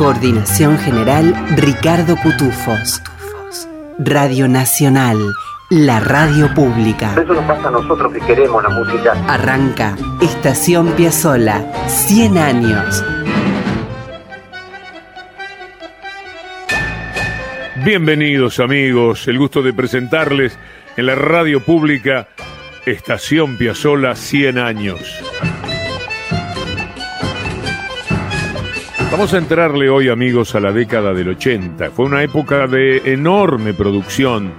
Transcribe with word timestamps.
Coordinación 0.00 0.78
General 0.78 1.34
Ricardo 1.58 2.16
Cutufos. 2.16 3.02
Radio 3.98 4.48
Nacional, 4.48 5.18
la 5.68 6.00
radio 6.00 6.54
pública. 6.54 7.12
Eso 7.22 7.34
nos 7.34 7.44
pasa 7.44 7.68
a 7.68 7.70
nosotros 7.70 8.10
que 8.10 8.20
queremos 8.20 8.62
la 8.62 8.70
música. 8.70 9.12
Arranca 9.28 9.94
Estación 10.22 10.92
Piazzola, 10.92 11.70
100 11.86 12.38
años. 12.38 13.04
Bienvenidos 17.84 18.58
amigos, 18.58 19.28
el 19.28 19.38
gusto 19.38 19.60
de 19.60 19.74
presentarles 19.74 20.58
en 20.96 21.04
la 21.04 21.14
radio 21.14 21.60
pública 21.60 22.28
Estación 22.86 23.58
Piazzola 23.58 24.16
100 24.16 24.58
años. 24.58 25.59
Vamos 29.10 29.34
a 29.34 29.38
entrarle 29.38 29.90
hoy, 29.90 30.08
amigos, 30.08 30.54
a 30.54 30.60
la 30.60 30.70
década 30.70 31.12
del 31.12 31.30
80. 31.30 31.90
Fue 31.90 32.04
una 32.04 32.22
época 32.22 32.68
de 32.68 33.12
enorme 33.12 33.74
producción 33.74 34.52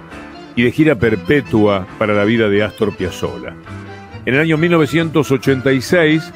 y 0.54 0.64
de 0.64 0.72
gira 0.72 0.94
perpetua 0.94 1.86
para 1.98 2.12
la 2.12 2.24
vida 2.24 2.50
de 2.50 2.62
Astor 2.62 2.94
Piazzolla. 2.94 3.54
En 4.26 4.34
el 4.34 4.40
año 4.40 4.58
1986, 4.58 6.32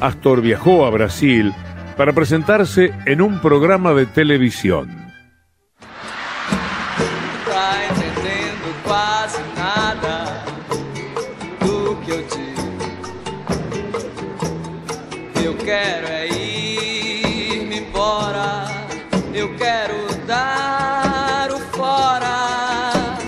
Astor 0.00 0.42
viajó 0.42 0.84
a 0.84 0.90
Brasil 0.90 1.52
para 1.96 2.12
presentarse 2.12 2.92
en 3.06 3.22
un 3.22 3.40
programa 3.40 3.94
de 3.94 4.06
televisión. 4.06 5.00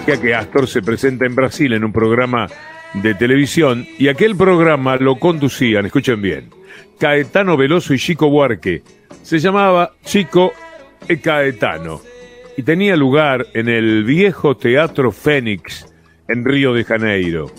Que 0.04 0.34
Astor 0.34 0.66
se 0.66 0.82
presenta 0.82 1.26
en 1.26 1.34
Brasil 1.34 1.72
en 1.72 1.84
un 1.84 1.92
programa 1.92 2.48
de 2.94 3.14
televisión 3.14 3.86
y 3.98 4.08
aquel 4.08 4.36
programa 4.36 4.96
lo 4.96 5.16
conducían, 5.16 5.86
escuchen 5.86 6.20
bien, 6.20 6.50
Caetano 6.98 7.56
Veloso 7.56 7.94
y 7.94 7.98
Chico 7.98 8.28
Buarque. 8.28 8.82
Se 9.22 9.38
llamaba 9.38 9.92
Chico 10.04 10.52
e 11.08 11.20
Caetano 11.20 12.00
y 12.56 12.62
tenía 12.62 12.96
lugar 12.96 13.46
en 13.54 13.68
el 13.68 14.02
viejo 14.02 14.56
Teatro 14.56 15.12
Fénix 15.12 15.86
en 16.28 16.44
Río 16.44 16.74
de 16.74 16.84
Janeiro. 16.84 17.52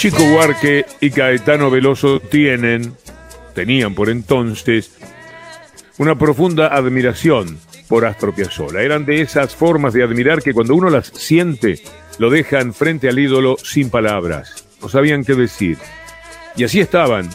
Chico 0.00 0.24
Huarque 0.24 0.86
y 1.02 1.10
Caetano 1.10 1.70
Veloso 1.70 2.20
tienen, 2.20 2.94
tenían 3.54 3.94
por 3.94 4.08
entonces, 4.08 4.96
una 5.98 6.16
profunda 6.16 6.68
admiración 6.68 7.58
por 7.86 8.06
Astor 8.06 8.34
Piazzolla. 8.34 8.80
Eran 8.80 9.04
de 9.04 9.20
esas 9.20 9.54
formas 9.54 9.92
de 9.92 10.02
admirar 10.02 10.40
que 10.40 10.54
cuando 10.54 10.74
uno 10.74 10.88
las 10.88 11.08
siente, 11.08 11.82
lo 12.16 12.30
dejan 12.30 12.72
frente 12.72 13.10
al 13.10 13.18
ídolo 13.18 13.58
sin 13.62 13.90
palabras. 13.90 14.64
No 14.80 14.88
sabían 14.88 15.22
qué 15.22 15.34
decir. 15.34 15.76
Y 16.56 16.64
así 16.64 16.80
estaban, 16.80 17.28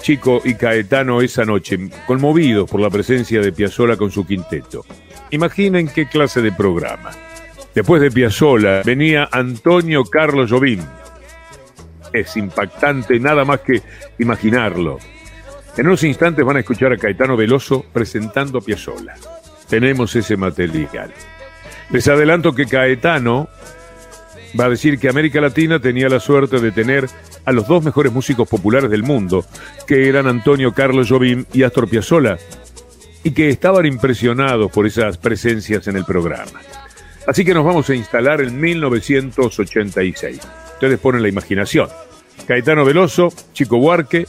Chico 0.00 0.42
y 0.44 0.54
Caetano 0.54 1.22
esa 1.22 1.44
noche, 1.44 1.76
conmovidos 2.06 2.70
por 2.70 2.80
la 2.80 2.88
presencia 2.88 3.40
de 3.40 3.50
Piazzolla 3.50 3.96
con 3.96 4.12
su 4.12 4.24
quinteto. 4.24 4.86
Imaginen 5.32 5.88
qué 5.88 6.06
clase 6.06 6.40
de 6.40 6.52
programa. 6.52 7.10
Después 7.74 8.00
de 8.00 8.12
Piazzolla 8.12 8.82
venía 8.84 9.28
Antonio 9.32 10.04
Carlos 10.04 10.52
Jobim, 10.52 10.82
es 12.12 12.36
impactante 12.36 13.18
nada 13.18 13.44
más 13.44 13.60
que 13.60 13.82
imaginarlo. 14.18 14.98
En 15.76 15.86
unos 15.86 16.04
instantes 16.04 16.44
van 16.44 16.56
a 16.56 16.60
escuchar 16.60 16.92
a 16.92 16.98
Caetano 16.98 17.36
Veloso 17.36 17.84
presentando 17.92 18.60
Piazzolla. 18.60 19.14
Tenemos 19.68 20.14
ese 20.14 20.36
material. 20.36 21.12
Les 21.90 22.06
adelanto 22.08 22.54
que 22.54 22.66
Caetano 22.66 23.48
va 24.58 24.66
a 24.66 24.70
decir 24.70 24.98
que 24.98 25.08
América 25.08 25.40
Latina 25.40 25.80
tenía 25.80 26.08
la 26.08 26.20
suerte 26.20 26.60
de 26.60 26.72
tener 26.72 27.08
a 27.44 27.52
los 27.52 27.66
dos 27.66 27.82
mejores 27.82 28.12
músicos 28.12 28.48
populares 28.48 28.90
del 28.90 29.02
mundo, 29.02 29.44
que 29.86 30.08
eran 30.08 30.26
Antonio 30.26 30.72
Carlos 30.72 31.08
Jobim 31.08 31.44
y 31.52 31.62
Astor 31.62 31.88
Piazzolla, 31.88 32.36
y 33.24 33.30
que 33.32 33.48
estaban 33.48 33.86
impresionados 33.86 34.70
por 34.70 34.86
esas 34.86 35.16
presencias 35.16 35.86
en 35.88 35.96
el 35.96 36.04
programa. 36.04 36.60
Así 37.26 37.44
que 37.44 37.54
nos 37.54 37.64
vamos 37.64 37.88
a 37.88 37.94
instalar 37.94 38.40
en 38.40 38.60
1986. 38.60 40.40
Ustedes 40.82 40.98
ponen 40.98 41.22
la 41.22 41.28
imaginación. 41.28 41.88
Caetano 42.44 42.84
Veloso, 42.84 43.32
Chico 43.52 43.78
Buarque, 43.78 44.26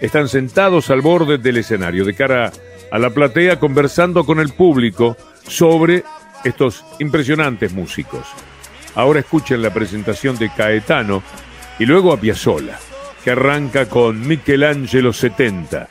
están 0.00 0.28
sentados 0.28 0.90
al 0.90 1.00
borde 1.00 1.38
del 1.38 1.58
escenario, 1.58 2.04
de 2.04 2.12
cara 2.12 2.50
a 2.90 2.98
la 2.98 3.10
platea, 3.10 3.60
conversando 3.60 4.24
con 4.24 4.40
el 4.40 4.52
público 4.52 5.16
sobre 5.46 6.02
estos 6.42 6.84
impresionantes 6.98 7.72
músicos. 7.72 8.26
Ahora 8.96 9.20
escuchen 9.20 9.62
la 9.62 9.72
presentación 9.72 10.36
de 10.38 10.50
Caetano 10.52 11.22
y 11.78 11.86
luego 11.86 12.12
a 12.12 12.20
Piazzolla, 12.20 12.80
que 13.22 13.30
arranca 13.30 13.88
con 13.88 14.26
Michelangelo 14.26 15.12
70. 15.12 15.88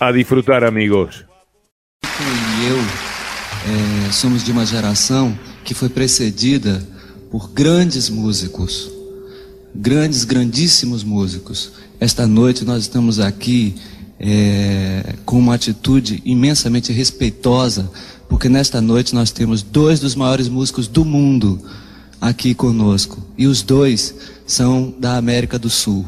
A 0.00 0.12
disfrutar, 0.12 0.64
amigos. 0.64 1.26
somos 4.10 4.46
de 4.46 4.52
una 4.52 4.66
generación 4.66 5.38
que 5.62 5.74
fue 5.74 5.90
precedida 5.90 6.80
por 7.30 7.52
grandes 7.52 8.10
músicos. 8.10 8.92
Grandes, 9.74 10.24
grandíssimos 10.24 11.02
músicos. 11.02 11.72
Esta 11.98 12.26
noite 12.26 12.64
nós 12.64 12.82
estamos 12.82 13.18
aqui 13.18 13.74
é, 14.18 15.16
com 15.24 15.38
uma 15.38 15.54
atitude 15.54 16.22
imensamente 16.24 16.92
respeitosa, 16.92 17.90
porque 18.28 18.48
nesta 18.48 18.80
noite 18.80 19.14
nós 19.14 19.30
temos 19.30 19.62
dois 19.62 20.00
dos 20.00 20.14
maiores 20.14 20.48
músicos 20.48 20.86
do 20.86 21.04
mundo 21.04 21.60
aqui 22.20 22.54
conosco. 22.54 23.22
E 23.36 23.46
os 23.46 23.62
dois 23.62 24.14
são 24.46 24.94
da 24.98 25.16
América 25.16 25.58
do 25.58 25.68
Sul. 25.68 26.06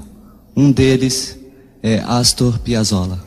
Um 0.56 0.70
deles 0.70 1.36
é 1.82 1.98
Astor 2.06 2.58
Piazzolla. 2.60 3.23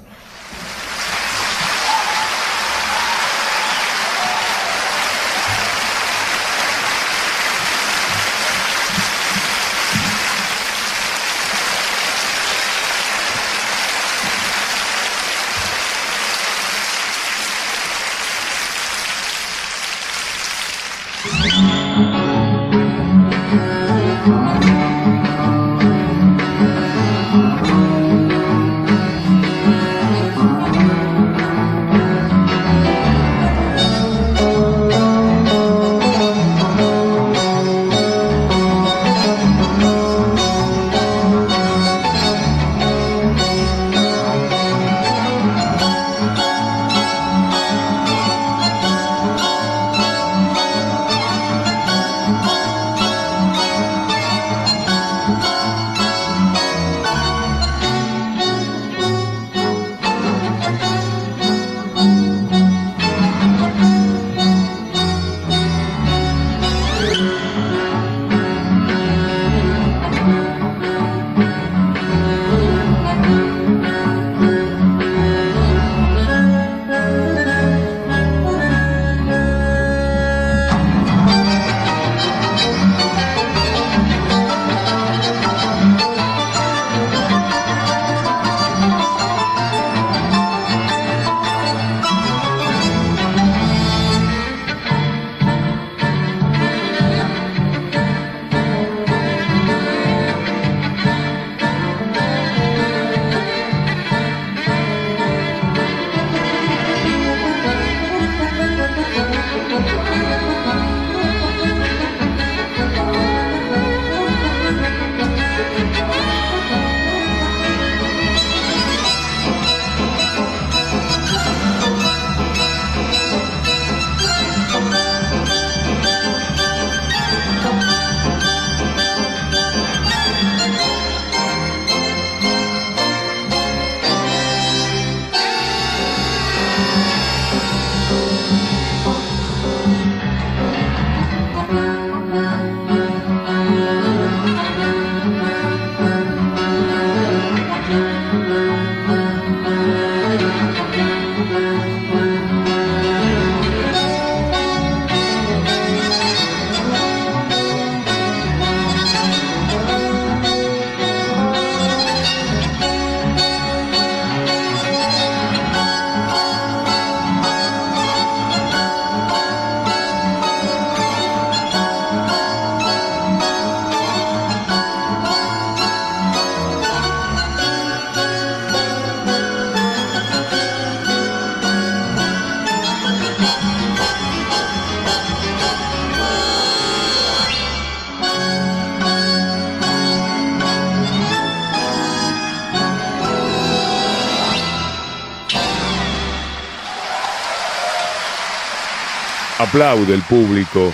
Aplaude 199.77 200.15
el 200.15 200.23
público 200.23 200.91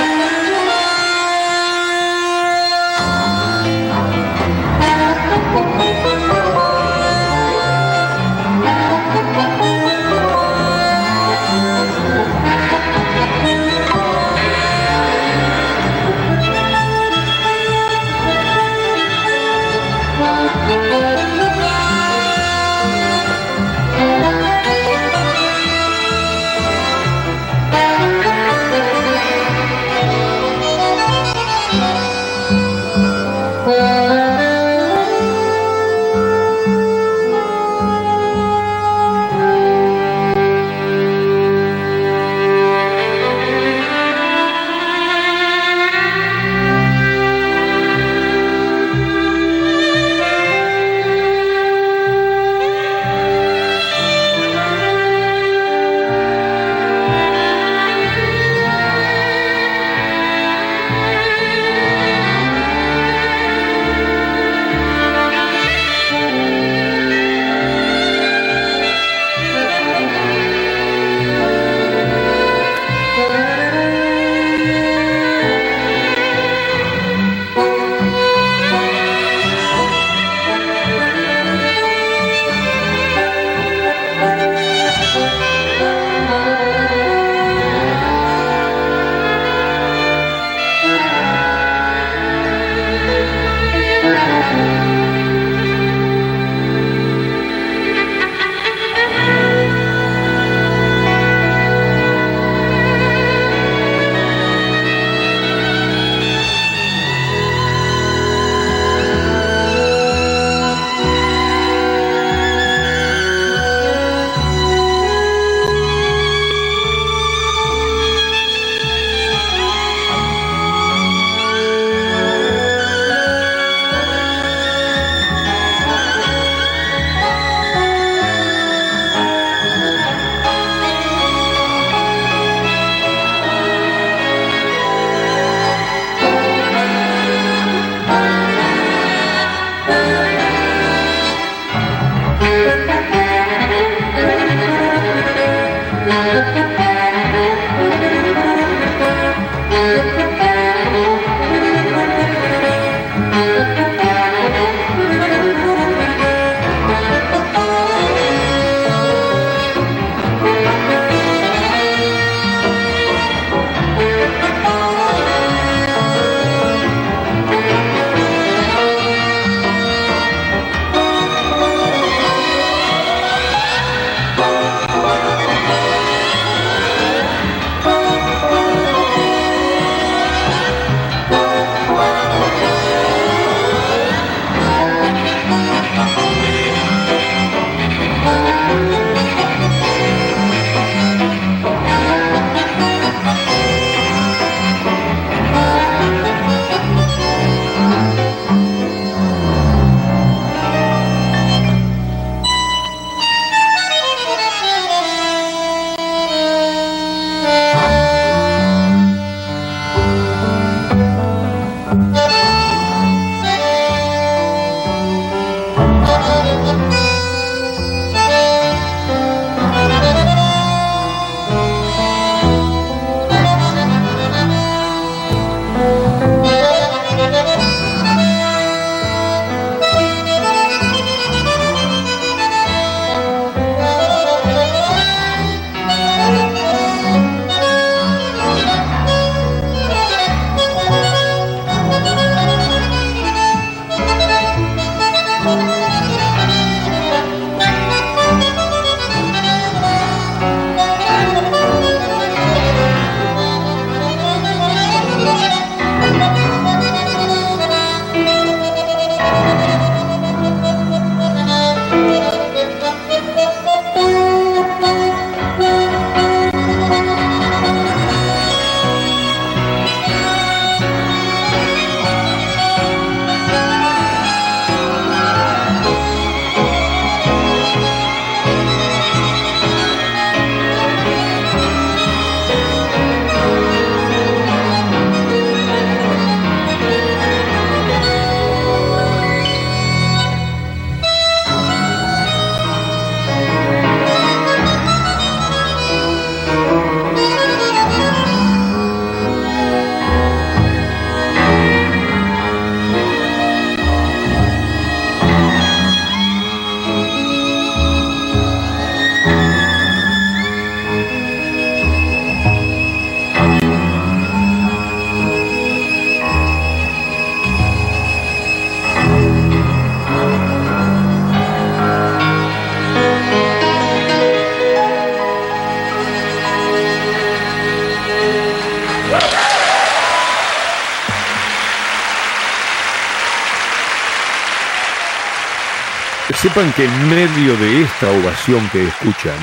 Sepan 336.53 336.73
que 336.75 336.85
en 336.85 337.09
medio 337.09 337.57
de 337.57 337.81
esta 337.81 338.11
ovación 338.11 338.69
que 338.71 338.87
escuchan, 338.87 339.39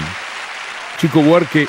Chico 0.99 1.21
Buarque 1.21 1.67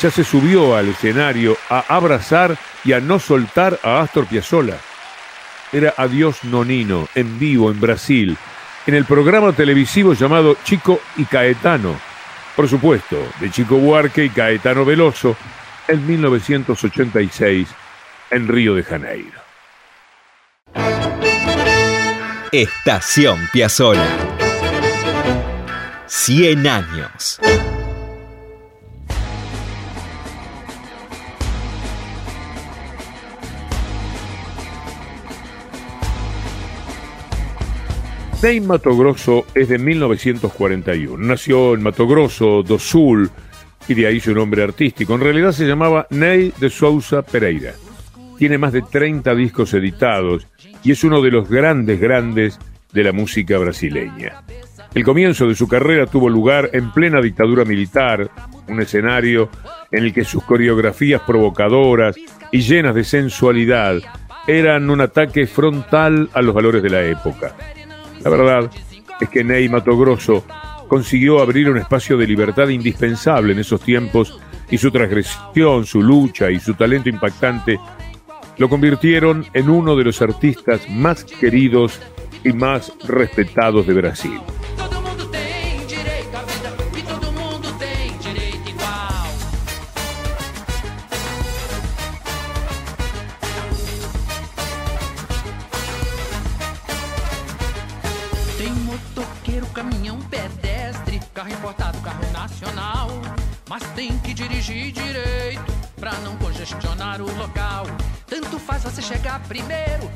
ya 0.00 0.08
se 0.08 0.22
subió 0.22 0.76
al 0.76 0.90
escenario 0.90 1.56
a 1.68 1.80
abrazar 1.88 2.56
y 2.84 2.92
a 2.92 3.00
no 3.00 3.18
soltar 3.18 3.80
a 3.82 4.00
Astor 4.02 4.26
Piazzolla. 4.26 4.78
Era 5.72 5.94
Adiós 5.96 6.44
Nonino, 6.44 7.08
en 7.16 7.40
vivo 7.40 7.72
en 7.72 7.80
Brasil, 7.80 8.36
en 8.86 8.94
el 8.94 9.04
programa 9.04 9.52
televisivo 9.52 10.12
llamado 10.12 10.56
Chico 10.62 11.00
y 11.16 11.24
Caetano. 11.24 11.98
Por 12.54 12.68
supuesto, 12.68 13.16
de 13.40 13.50
Chico 13.50 13.78
Buarque 13.78 14.26
y 14.26 14.30
Caetano 14.30 14.84
Veloso, 14.84 15.36
en 15.88 16.06
1986, 16.06 17.66
en 18.30 18.46
Río 18.46 18.76
de 18.76 18.84
Janeiro. 18.84 19.40
Estación 22.52 23.48
Piazzolla. 23.52 24.37
100 26.08 26.66
años. 26.66 27.40
Ney 38.42 38.60
Mato 38.60 38.96
Grosso 38.96 39.46
es 39.54 39.68
de 39.68 39.78
1941. 39.78 41.18
Nació 41.18 41.74
en 41.74 41.82
Mato 41.82 42.06
Grosso 42.06 42.62
do 42.62 42.78
Sul 42.78 43.30
y 43.86 43.94
de 43.94 44.06
ahí 44.06 44.20
su 44.20 44.32
nombre 44.32 44.62
artístico. 44.62 45.14
En 45.14 45.20
realidad 45.20 45.52
se 45.52 45.66
llamaba 45.66 46.06
Ney 46.10 46.54
de 46.58 46.70
Souza 46.70 47.22
Pereira. 47.22 47.74
Tiene 48.38 48.56
más 48.56 48.72
de 48.72 48.82
30 48.82 49.34
discos 49.34 49.74
editados 49.74 50.46
y 50.84 50.92
es 50.92 51.04
uno 51.04 51.20
de 51.20 51.32
los 51.32 51.50
grandes, 51.50 52.00
grandes 52.00 52.58
de 52.92 53.04
la 53.04 53.12
música 53.12 53.58
brasileña. 53.58 54.44
El 54.98 55.04
comienzo 55.04 55.46
de 55.46 55.54
su 55.54 55.68
carrera 55.68 56.06
tuvo 56.06 56.28
lugar 56.28 56.70
en 56.72 56.90
plena 56.90 57.20
dictadura 57.20 57.64
militar, 57.64 58.28
un 58.66 58.80
escenario 58.82 59.48
en 59.92 60.02
el 60.02 60.12
que 60.12 60.24
sus 60.24 60.42
coreografías 60.42 61.22
provocadoras 61.24 62.16
y 62.50 62.62
llenas 62.62 62.96
de 62.96 63.04
sensualidad 63.04 63.98
eran 64.48 64.90
un 64.90 65.00
ataque 65.00 65.46
frontal 65.46 66.28
a 66.32 66.42
los 66.42 66.52
valores 66.52 66.82
de 66.82 66.90
la 66.90 67.04
época. 67.04 67.54
La 68.24 68.28
verdad 68.28 68.68
es 69.20 69.28
que 69.28 69.44
Ney 69.44 69.68
Grosso 69.68 70.44
consiguió 70.88 71.40
abrir 71.40 71.70
un 71.70 71.78
espacio 71.78 72.16
de 72.16 72.26
libertad 72.26 72.66
indispensable 72.66 73.52
en 73.52 73.60
esos 73.60 73.80
tiempos 73.80 74.40
y 74.68 74.78
su 74.78 74.90
transgresión, 74.90 75.86
su 75.86 76.02
lucha 76.02 76.50
y 76.50 76.58
su 76.58 76.74
talento 76.74 77.08
impactante 77.08 77.78
lo 78.56 78.68
convirtieron 78.68 79.46
en 79.54 79.70
uno 79.70 79.94
de 79.94 80.02
los 80.02 80.20
artistas 80.20 80.90
más 80.90 81.22
queridos 81.22 82.00
y 82.42 82.52
más 82.52 82.92
respetados 83.06 83.86
de 83.86 83.94
Brasil. 83.94 84.40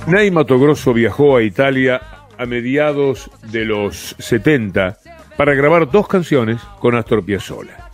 Ney 0.06 0.30
Grosso 0.30 0.92
viajó 0.92 1.36
a 1.36 1.42
Italia 1.42 2.00
a 2.38 2.46
mediados 2.46 3.30
de 3.50 3.64
los 3.64 4.14
70 4.18 4.98
para 5.36 5.54
grabar 5.54 5.90
dos 5.90 6.06
canciones 6.06 6.60
con 6.78 6.94
Astor 6.94 7.24
Piazzolla. 7.24 7.90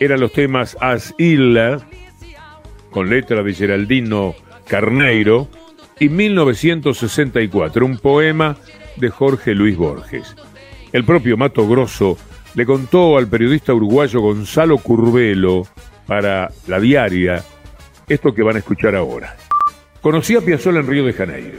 Eran 0.00 0.20
los 0.20 0.32
temas 0.32 0.76
As 0.80 1.14
Illa, 1.18 1.78
con 2.90 3.08
letra 3.08 3.42
de 3.42 3.54
Geraldino 3.54 4.34
Carneiro, 4.66 5.48
y 6.00 6.08
1964, 6.08 7.86
un 7.86 7.98
poema 7.98 8.56
de 8.96 9.10
Jorge 9.10 9.54
Luis 9.54 9.76
Borges. 9.76 10.34
El 10.92 11.04
propio 11.04 11.36
Mato 11.36 11.68
Grosso 11.68 12.18
le 12.54 12.66
contó 12.66 13.16
al 13.16 13.28
periodista 13.28 13.72
uruguayo 13.72 14.20
Gonzalo 14.20 14.78
Curvelo 14.78 15.66
para 16.06 16.50
La 16.66 16.80
Diaria 16.80 17.44
esto 18.08 18.34
que 18.34 18.42
van 18.42 18.56
a 18.56 18.58
escuchar 18.60 18.94
ahora. 18.94 19.36
Conocí 20.00 20.34
a 20.34 20.40
Piazzolla 20.40 20.80
en 20.80 20.86
Río 20.86 21.04
de 21.04 21.12
Janeiro. 21.12 21.58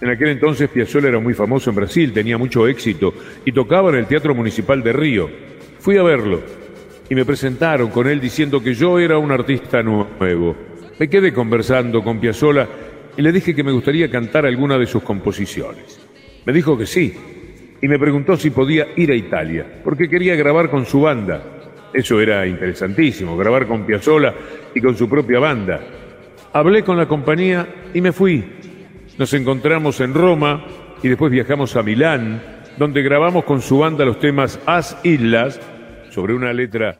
En 0.00 0.10
aquel 0.10 0.28
entonces 0.28 0.68
Piazzolla 0.68 1.08
era 1.08 1.18
muy 1.18 1.34
famoso 1.34 1.70
en 1.70 1.76
Brasil, 1.76 2.12
tenía 2.12 2.38
mucho 2.38 2.68
éxito 2.68 3.14
y 3.44 3.52
tocaba 3.52 3.90
en 3.90 3.96
el 3.96 4.06
Teatro 4.06 4.34
Municipal 4.34 4.82
de 4.82 4.92
Río. 4.92 5.30
Fui 5.80 5.96
a 5.96 6.02
verlo 6.02 6.40
y 7.08 7.14
me 7.14 7.24
presentaron 7.24 7.90
con 7.90 8.06
él 8.06 8.20
diciendo 8.20 8.62
que 8.62 8.74
yo 8.74 8.98
era 8.98 9.18
un 9.18 9.32
artista 9.32 9.82
nuevo. 9.82 10.56
Me 10.98 11.08
quedé 11.08 11.32
conversando 11.32 12.02
con 12.02 12.20
Piazzolla 12.20 12.68
y 13.16 13.22
le 13.22 13.32
dije 13.32 13.54
que 13.54 13.64
me 13.64 13.72
gustaría 13.72 14.10
cantar 14.10 14.46
alguna 14.46 14.78
de 14.78 14.86
sus 14.86 15.02
composiciones. 15.02 16.00
Me 16.44 16.52
dijo 16.52 16.78
que 16.78 16.86
sí 16.86 17.14
y 17.80 17.88
me 17.88 17.98
preguntó 17.98 18.36
si 18.36 18.50
podía 18.50 18.88
ir 18.96 19.10
a 19.10 19.14
Italia, 19.14 19.80
porque 19.84 20.08
quería 20.08 20.36
grabar 20.36 20.70
con 20.70 20.86
su 20.86 21.00
banda. 21.00 21.57
Eso 21.92 22.20
era 22.20 22.46
interesantísimo, 22.46 23.36
grabar 23.36 23.66
con 23.66 23.86
Piazzolla 23.86 24.34
y 24.74 24.80
con 24.80 24.96
su 24.96 25.08
propia 25.08 25.38
banda. 25.38 25.80
Hablé 26.52 26.82
con 26.82 26.96
la 26.96 27.06
compañía 27.06 27.66
y 27.94 28.00
me 28.00 28.12
fui. 28.12 28.44
Nos 29.16 29.32
encontramos 29.34 30.00
en 30.00 30.14
Roma 30.14 30.64
y 31.02 31.08
después 31.08 31.30
viajamos 31.32 31.76
a 31.76 31.82
Milán, 31.82 32.42
donde 32.76 33.02
grabamos 33.02 33.44
con 33.44 33.60
su 33.62 33.78
banda 33.78 34.04
los 34.04 34.18
temas 34.18 34.60
As 34.66 34.98
Islas, 35.02 35.60
sobre 36.10 36.34
una 36.34 36.52
letra 36.52 36.98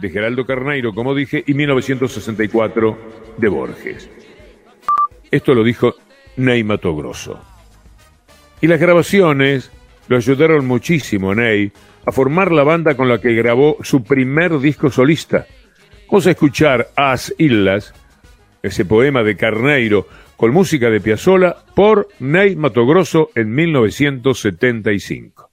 de 0.00 0.10
Geraldo 0.10 0.44
Carneiro, 0.46 0.94
como 0.94 1.14
dije, 1.14 1.42
y 1.46 1.54
1964 1.54 2.98
de 3.36 3.48
Borges. 3.48 4.10
Esto 5.30 5.54
lo 5.54 5.62
dijo 5.62 5.94
Ney 6.36 6.64
Mato 6.64 6.94
Grosso. 6.94 7.40
Y 8.60 8.66
las 8.66 8.80
grabaciones 8.80 9.70
lo 10.08 10.16
ayudaron 10.16 10.66
muchísimo 10.66 11.32
a 11.32 11.34
Ney 11.34 11.72
a 12.08 12.12
formar 12.12 12.52
la 12.52 12.64
banda 12.64 12.96
con 12.96 13.08
la 13.08 13.20
que 13.20 13.34
grabó 13.34 13.76
su 13.82 14.02
primer 14.02 14.58
disco 14.60 14.90
solista. 14.90 15.46
Vamos 16.06 16.26
a 16.26 16.30
escuchar 16.30 16.88
As 16.96 17.34
Islas 17.36 17.92
ese 18.62 18.86
poema 18.86 19.22
de 19.22 19.36
Carneiro 19.36 20.08
con 20.38 20.52
música 20.52 20.88
de 20.88 21.02
Piazzolla 21.02 21.56
por 21.74 22.08
Ney 22.18 22.56
Grosso 22.56 23.28
en 23.34 23.54
1975. 23.54 25.47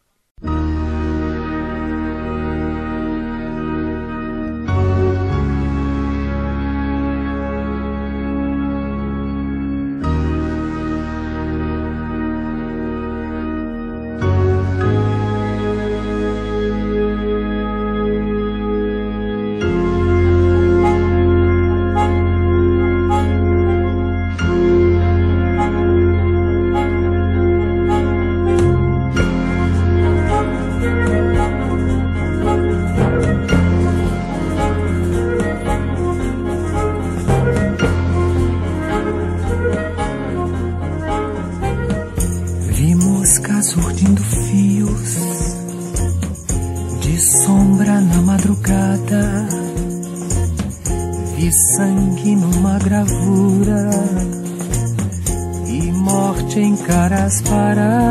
bravura 52.96 53.90
e 55.68 55.92
morte 55.92 56.60
em 56.60 56.78
caras 56.78 57.42
paradas. 57.42 58.06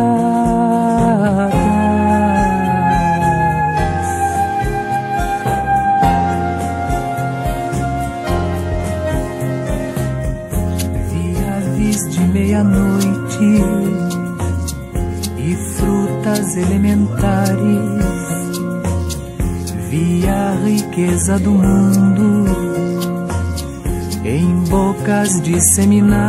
Viravis 11.10 12.10
de 12.10 12.20
meia-noite 12.20 13.62
e 15.38 15.56
frutas 15.76 16.56
elementares. 16.56 18.04
Vi 19.88 20.28
a 20.28 20.54
riqueza 20.64 21.38
do 21.38 21.52
mundo 21.52 22.23
disseminada. 25.44 26.24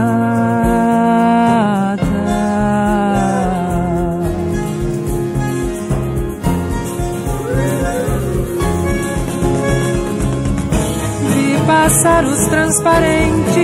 Vi 11.33 11.57
pássaros 11.65 12.45
transparentes 12.47 13.55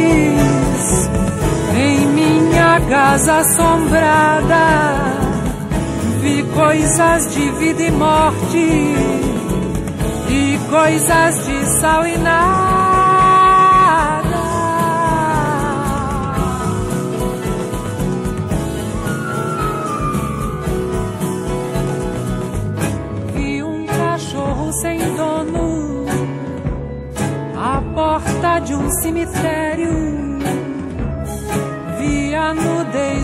em 1.75 2.07
minha 2.07 2.79
casa 2.89 3.39
assombrada. 3.39 4.65
Vi 6.21 6.43
coisas 6.43 7.33
de 7.33 7.51
vida 7.51 7.83
e 7.83 7.91
morte 7.91 8.95
e 10.29 10.59
coisas 10.69 11.45
de 11.45 11.65
sal 11.79 12.07
e 12.07 12.17
nada. 12.17 12.70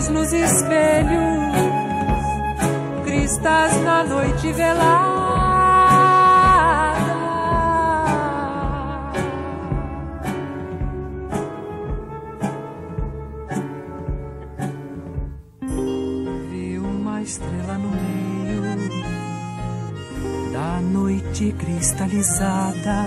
Nos 0.06 0.32
espelhos, 0.32 1.52
cristas 3.04 3.76
na 3.82 4.04
noite 4.04 4.52
velada. 4.52 5.18
Vi 16.48 16.78
uma 16.78 17.20
estrela 17.20 17.76
no 17.78 17.90
meio 17.90 18.62
da 20.52 20.80
noite 20.80 21.52
cristalizada. 21.58 23.04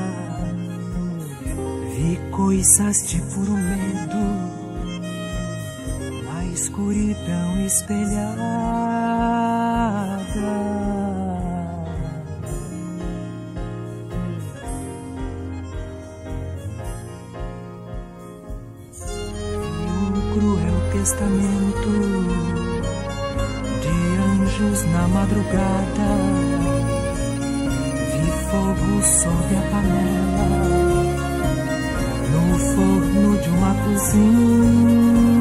Vi 1.96 2.20
coisas 2.32 3.08
de 3.08 3.22
puro 3.34 3.54
medo 3.54 3.81
escuridão 6.82 7.66
espelhada. 7.66 8.32
um 19.88 20.34
cruel 20.34 20.80
testamento 20.92 21.94
de 23.82 23.96
anjos 24.42 24.86
na 24.92 25.08
madrugada. 25.08 26.10
Vi 28.12 28.28
fogo 28.50 28.92
sob 29.04 29.50
a 29.56 29.62
panela, 29.72 30.48
no 32.32 32.44
forno 32.74 33.38
de 33.38 33.50
uma 33.50 33.74
cozinha. 33.76 35.41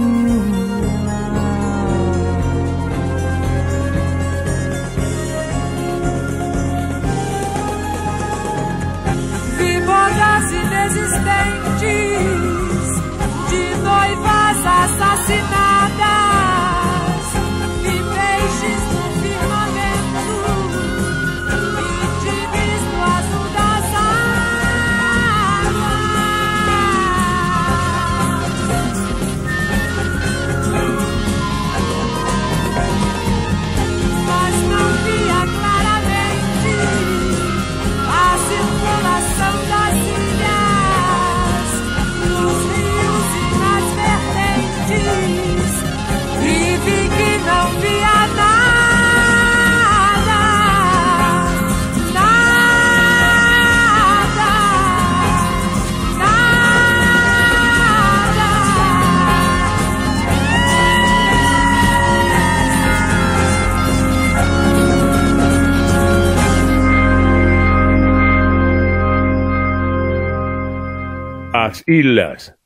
As 71.71 71.85
Islas, 71.87 72.57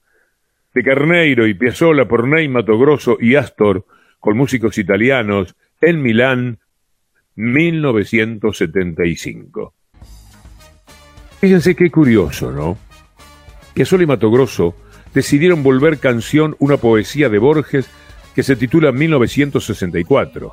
de 0.73 0.83
Carneiro 0.83 1.47
y 1.47 1.53
Piazzolla 1.53 2.09
por 2.09 2.27
Ney 2.27 2.49
Grosso 2.49 3.19
y 3.21 3.35
Astor, 3.35 3.85
con 4.19 4.35
músicos 4.35 4.79
italianos, 4.79 5.55
en 5.83 6.01
Milán, 6.01 6.59
1975. 7.35 9.75
Fíjense 11.39 11.75
qué 11.75 11.91
curioso, 11.91 12.51
¿no? 12.51 12.79
Piazzolla 13.75 14.05
y 14.05 14.07
Mato 14.07 14.31
Grosso 14.31 14.75
decidieron 15.13 15.63
volver 15.63 15.99
canción 15.99 16.57
una 16.59 16.79
poesía 16.79 17.29
de 17.29 17.39
Borges 17.39 17.91
que 18.35 18.43
se 18.43 18.57
titula 18.57 18.91
1964. 18.91 20.51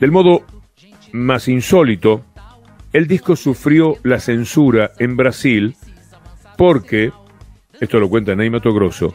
Del 0.00 0.10
modo 0.10 0.44
más 1.12 1.46
insólito, 1.46 2.24
el 2.92 3.06
disco 3.06 3.36
sufrió 3.36 3.98
la 4.02 4.18
censura 4.18 4.90
en 4.98 5.16
Brasil 5.16 5.76
porque, 6.56 7.12
esto 7.84 8.00
lo 8.00 8.08
cuenta 8.08 8.34
Ney 8.34 8.50
Mato 8.50 8.72
Grosso, 8.72 9.14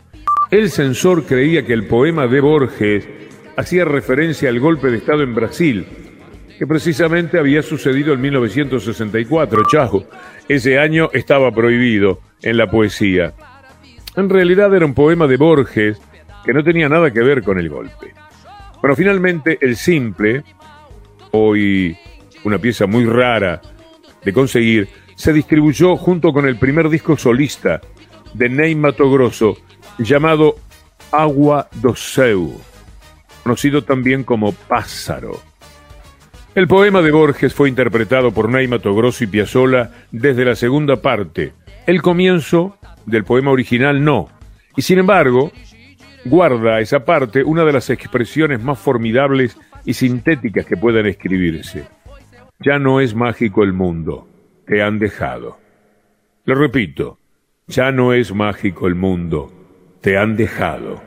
el 0.51 0.69
censor 0.69 1.25
creía 1.25 1.65
que 1.65 1.73
el 1.73 1.85
poema 1.87 2.27
de 2.27 2.41
Borges 2.41 3.07
hacía 3.55 3.85
referencia 3.85 4.49
al 4.49 4.59
golpe 4.59 4.89
de 4.89 4.97
Estado 4.97 5.21
en 5.21 5.35
Brasil, 5.35 5.85
que 6.57 6.65
precisamente 6.65 7.37
había 7.37 7.61
sucedido 7.61 8.13
en 8.13 8.21
1964, 8.21 9.63
chao. 9.69 10.05
Ese 10.47 10.79
año 10.79 11.09
estaba 11.13 11.51
prohibido 11.51 12.21
en 12.41 12.57
la 12.57 12.69
poesía. 12.69 13.33
En 14.15 14.29
realidad 14.29 14.73
era 14.73 14.85
un 14.85 14.93
poema 14.93 15.27
de 15.27 15.37
Borges 15.37 16.01
que 16.45 16.53
no 16.53 16.63
tenía 16.63 16.89
nada 16.89 17.11
que 17.11 17.21
ver 17.21 17.43
con 17.43 17.59
el 17.59 17.69
golpe. 17.69 18.13
Pero 18.81 18.95
finalmente 18.95 19.57
el 19.61 19.75
simple, 19.75 20.43
hoy 21.31 21.95
una 22.43 22.57
pieza 22.57 22.87
muy 22.87 23.05
rara 23.05 23.61
de 24.23 24.33
conseguir, 24.33 24.87
se 25.15 25.33
distribuyó 25.33 25.97
junto 25.97 26.31
con 26.31 26.47
el 26.47 26.57
primer 26.57 26.89
disco 26.89 27.17
solista 27.17 27.81
de 28.33 28.49
Ney 28.49 28.75
Mato 28.75 29.09
Grosso, 29.11 29.57
llamado 29.97 30.55
Agua 31.11 31.67
do 31.81 31.95
Seu, 31.95 32.59
conocido 33.43 33.83
también 33.83 34.23
como 34.23 34.51
Pássaro. 34.53 35.41
El 36.55 36.67
poema 36.67 37.01
de 37.01 37.11
Borges 37.11 37.53
fue 37.53 37.69
interpretado 37.69 38.31
por 38.31 38.49
Ney 38.49 38.67
Mato 38.67 38.95
Grosso 38.95 39.23
y 39.23 39.27
Piazzolla 39.27 39.91
desde 40.11 40.45
la 40.45 40.55
segunda 40.55 41.01
parte. 41.01 41.53
El 41.85 42.01
comienzo 42.01 42.77
del 43.05 43.23
poema 43.23 43.51
original 43.51 44.03
no. 44.03 44.29
Y 44.75 44.81
sin 44.81 44.99
embargo, 44.99 45.51
guarda 46.25 46.79
esa 46.79 47.05
parte 47.05 47.43
una 47.43 47.63
de 47.65 47.73
las 47.73 47.89
expresiones 47.89 48.61
más 48.61 48.79
formidables 48.79 49.57
y 49.85 49.93
sintéticas 49.93 50.65
que 50.65 50.77
puedan 50.77 51.05
escribirse. 51.05 51.87
Ya 52.59 52.77
no 52.77 52.99
es 52.99 53.15
mágico 53.15 53.63
el 53.63 53.73
mundo, 53.73 54.27
te 54.65 54.81
han 54.81 54.99
dejado. 54.99 55.57
Lo 56.45 56.55
repito, 56.55 57.18
ya 57.69 57.91
no 57.91 58.13
es 58.13 58.33
mágico 58.33 58.87
el 58.87 58.95
mundo, 58.95 59.51
te 60.01 60.17
han 60.17 60.35
dejado. 60.35 61.01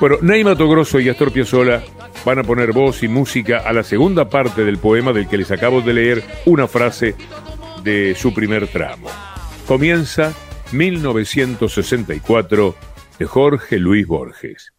Bueno, 0.00 0.16
Ney 0.20 0.42
Mato 0.44 0.68
Grosso 0.68 1.00
y 1.00 1.08
Astor 1.08 1.32
Piazzolla 1.32 1.82
van 2.24 2.40
a 2.40 2.44
poner 2.44 2.72
voz 2.72 3.02
y 3.02 3.08
música 3.08 3.58
a 3.58 3.72
la 3.72 3.82
segunda 3.82 4.28
parte 4.28 4.64
del 4.64 4.78
poema 4.78 5.12
del 5.12 5.28
que 5.28 5.38
les 5.38 5.50
acabo 5.50 5.80
de 5.80 5.94
leer 5.94 6.22
una 6.46 6.66
frase 6.66 7.14
de 7.82 8.14
su 8.14 8.34
primer 8.34 8.68
tramo. 8.68 9.08
Comienza 9.66 10.34
1964 10.72 12.74
de 13.18 13.26
Jorge 13.26 13.78
Luis 13.78 14.06
Borges. 14.06 14.72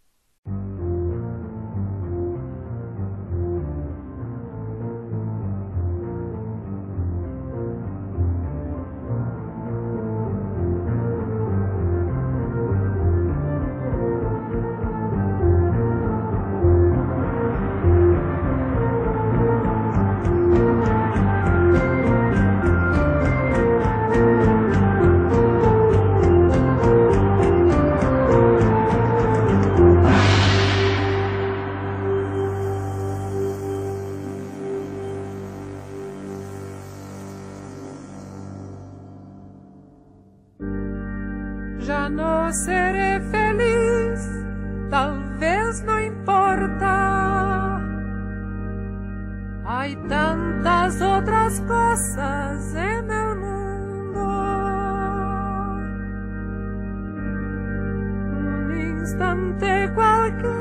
Instante 59.09 59.91
cualquiera 59.95 60.51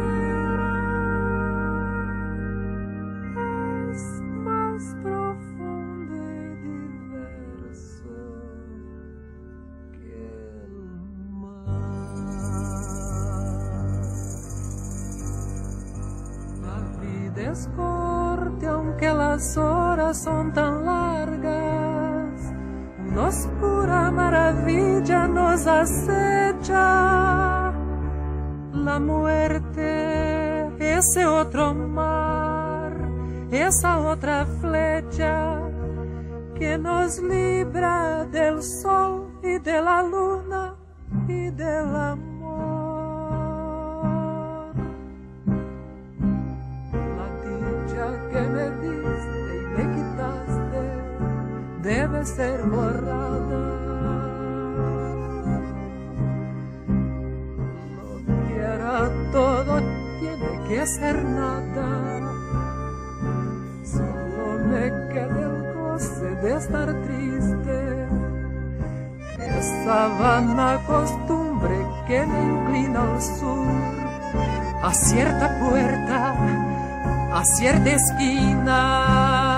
es 3.92 4.02
más 4.22 4.82
profundo 5.02 6.14
y 6.16 6.48
diverso 6.96 8.08
que 9.92 10.16
el 10.64 10.72
mar. 11.30 11.68
La 16.62 16.78
vida 17.02 17.52
es 17.52 17.68
corta, 17.76 18.70
aunque 18.70 19.08
las 19.12 19.56
horas 19.58 20.22
son 20.22 20.52
tan 20.54 20.86
largas. 20.86 22.54
Una 23.10 23.26
oscura 23.26 24.10
maravilla 24.10 25.28
nos 25.28 25.66
acecha. 25.66 27.07
La 28.98 29.04
muerte, 29.04 30.66
ese 30.80 31.24
otro 31.24 31.72
mar, 31.72 32.92
esa 33.52 34.00
otra 34.00 34.44
flecha 34.60 35.60
que 36.58 36.76
nos 36.76 37.20
libra 37.20 38.24
del 38.24 38.60
sol 38.60 39.30
y 39.40 39.60
de 39.60 39.80
la 39.80 40.02
luna 40.02 40.74
y 41.28 41.48
del 41.50 41.94
amor. 41.94 43.04
La 47.18 47.28
dicha 47.44 48.06
que 48.32 48.40
me 48.54 48.66
diste 48.82 49.38
y 49.54 49.62
me 49.76 49.84
quitaste 49.94 50.82
debe 51.82 52.26
ser 52.26 52.62
borrada. 52.64 53.37
Que 60.68 60.86
ser 60.86 61.24
nada. 61.24 62.20
Solo 63.82 64.58
me 64.68 64.84
queda 65.12 65.40
el 65.48 65.74
goce 65.74 66.28
de 66.42 66.56
estar 66.56 66.88
triste. 67.04 68.06
Esa 69.38 70.08
vana 70.20 70.78
costumbre 70.86 71.76
que 72.06 72.26
me 72.26 72.40
inclina 72.52 73.00
al 73.00 73.22
sur, 73.22 73.66
a 74.82 74.92
cierta 74.92 75.58
puerta, 75.58 76.34
a 77.32 77.44
cierta 77.44 77.90
esquina. 77.90 79.57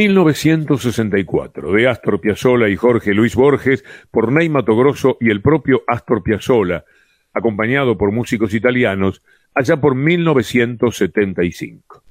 ...1964... 0.00 1.72
de 1.72 1.88
Astor 1.88 2.20
Piazzolla 2.22 2.68
y 2.68 2.76
Jorge 2.76 3.12
Luis 3.12 3.34
Borges... 3.34 3.84
...por 4.10 4.32
Ney 4.32 4.48
Grosso 4.48 5.18
y 5.20 5.28
el 5.28 5.42
propio 5.42 5.82
Astor 5.86 6.22
Piazzolla... 6.22 6.86
...acompañado 7.34 7.98
por 7.98 8.10
músicos 8.10 8.54
italianos... 8.54 9.20
...allá 9.54 9.78
por 9.78 9.94
1975. 9.94 12.02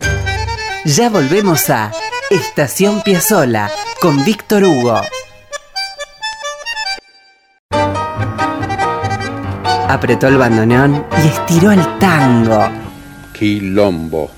Ya 0.86 1.10
volvemos 1.10 1.67
a 1.71 1.91
Estación 2.30 3.02
Piazzola 3.02 3.71
con 3.99 4.23
Víctor 4.23 4.65
Hugo. 4.65 5.02
Apretó 9.89 10.28
el 10.28 10.38
bandoneón 10.38 11.04
y 11.23 11.28
estiró 11.28 11.71
el 11.71 11.82
tango. 11.97 12.69
Quilombo. 13.34 14.30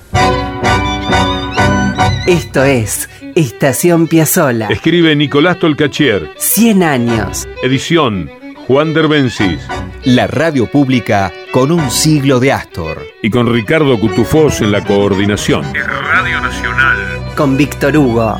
Esto 2.26 2.62
es 2.62 3.10
Estación 3.34 4.06
Piazzola. 4.06 4.68
Escribe 4.68 5.16
Nicolás 5.16 5.58
Tolcachier. 5.58 6.30
100 6.36 6.82
años. 6.84 7.48
Edición 7.64 8.30
Juan 8.68 8.94
Derbencis. 8.94 9.58
La 10.04 10.28
radio 10.28 10.70
pública 10.70 11.32
con 11.50 11.72
un 11.72 11.90
siglo 11.90 12.38
de 12.38 12.52
Astor. 12.52 13.02
Y 13.22 13.30
con 13.30 13.52
Ricardo 13.52 13.98
Cutufós 13.98 14.60
en 14.60 14.70
la 14.70 14.84
coordinación. 14.84 15.64
Radio 15.74 16.40
Nacional. 16.40 17.34
Con 17.34 17.56
Víctor 17.56 17.96
Hugo. 17.96 18.38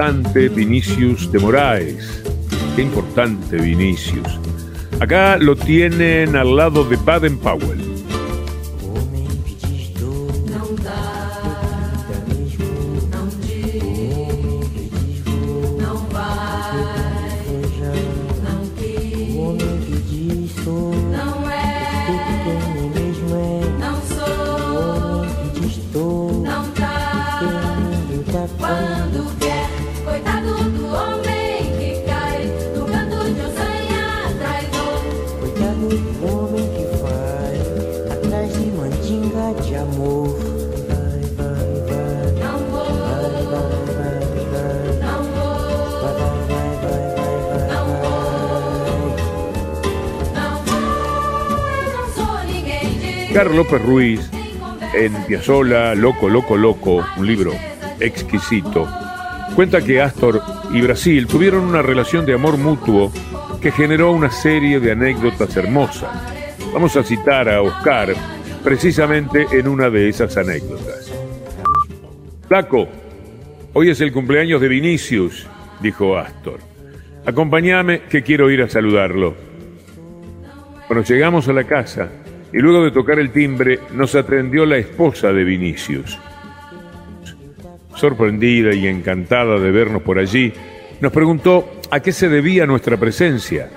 Importante 0.00 0.48
Vinicius 0.48 1.30
de 1.30 1.38
Moraes. 1.38 2.22
Qué 2.74 2.80
importante 2.80 3.58
Vinicius. 3.58 4.40
Acá 4.98 5.36
lo 5.36 5.54
tienen 5.54 6.36
al 6.36 6.56
lado 6.56 6.84
de 6.84 6.96
Baden 6.96 7.36
Powell. 7.38 7.89
López 53.60 53.82
Ruiz 53.82 54.30
en 54.94 55.12
Piazzola, 55.26 55.94
Loco, 55.94 56.30
Loco, 56.30 56.56
Loco, 56.56 57.04
un 57.18 57.26
libro 57.26 57.52
exquisito. 58.00 58.88
Cuenta 59.54 59.82
que 59.82 60.00
Astor 60.00 60.40
y 60.72 60.80
Brasil 60.80 61.26
tuvieron 61.26 61.64
una 61.64 61.82
relación 61.82 62.24
de 62.24 62.32
amor 62.32 62.56
mutuo 62.56 63.12
que 63.60 63.70
generó 63.70 64.12
una 64.12 64.30
serie 64.30 64.80
de 64.80 64.92
anécdotas 64.92 65.54
hermosas. 65.58 66.08
Vamos 66.72 66.96
a 66.96 67.02
citar 67.02 67.50
a 67.50 67.60
Oscar 67.60 68.14
precisamente 68.64 69.46
en 69.52 69.68
una 69.68 69.90
de 69.90 70.08
esas 70.08 70.38
anécdotas. 70.38 71.12
Flaco, 72.48 72.88
hoy 73.74 73.90
es 73.90 74.00
el 74.00 74.10
cumpleaños 74.10 74.62
de 74.62 74.68
Vinicius, 74.68 75.46
dijo 75.82 76.16
Astor. 76.16 76.60
Acompáñame 77.26 78.04
que 78.04 78.22
quiero 78.22 78.50
ir 78.50 78.62
a 78.62 78.70
saludarlo. 78.70 79.34
Cuando 80.88 81.04
llegamos 81.04 81.46
a 81.46 81.52
la 81.52 81.64
casa 81.64 82.10
y 82.52 82.58
luego 82.58 82.84
de 82.84 82.90
tocar 82.90 83.18
el 83.18 83.30
timbre 83.30 83.78
nos 83.94 84.14
atendió 84.14 84.66
la 84.66 84.76
esposa 84.76 85.32
de 85.32 85.44
Vinicius. 85.44 86.18
Sorprendida 87.94 88.74
y 88.74 88.86
encantada 88.86 89.58
de 89.58 89.70
vernos 89.70 90.02
por 90.02 90.18
allí, 90.18 90.52
nos 91.00 91.12
preguntó 91.12 91.80
a 91.90 92.00
qué 92.00 92.12
se 92.12 92.28
debía 92.28 92.66
nuestra 92.66 92.96
presencia. 92.96 93.68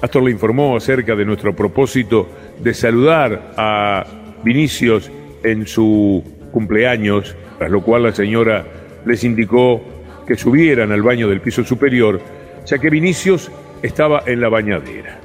Astor 0.00 0.24
le 0.24 0.30
informó 0.30 0.76
acerca 0.76 1.14
de 1.14 1.24
nuestro 1.24 1.54
propósito 1.54 2.28
de 2.60 2.74
saludar 2.74 3.52
a 3.56 4.04
Vinicius 4.44 5.10
en 5.42 5.66
su 5.66 6.22
cumpleaños, 6.50 7.36
tras 7.58 7.70
lo 7.70 7.82
cual 7.82 8.04
la 8.04 8.12
señora 8.12 8.64
les 9.04 9.24
indicó 9.24 9.80
que 10.26 10.36
subieran 10.36 10.92
al 10.92 11.02
baño 11.02 11.28
del 11.28 11.40
piso 11.40 11.64
superior, 11.64 12.20
ya 12.66 12.78
que 12.78 12.90
Vinicius 12.90 13.50
estaba 13.82 14.22
en 14.26 14.40
la 14.40 14.48
bañadera. 14.48 15.18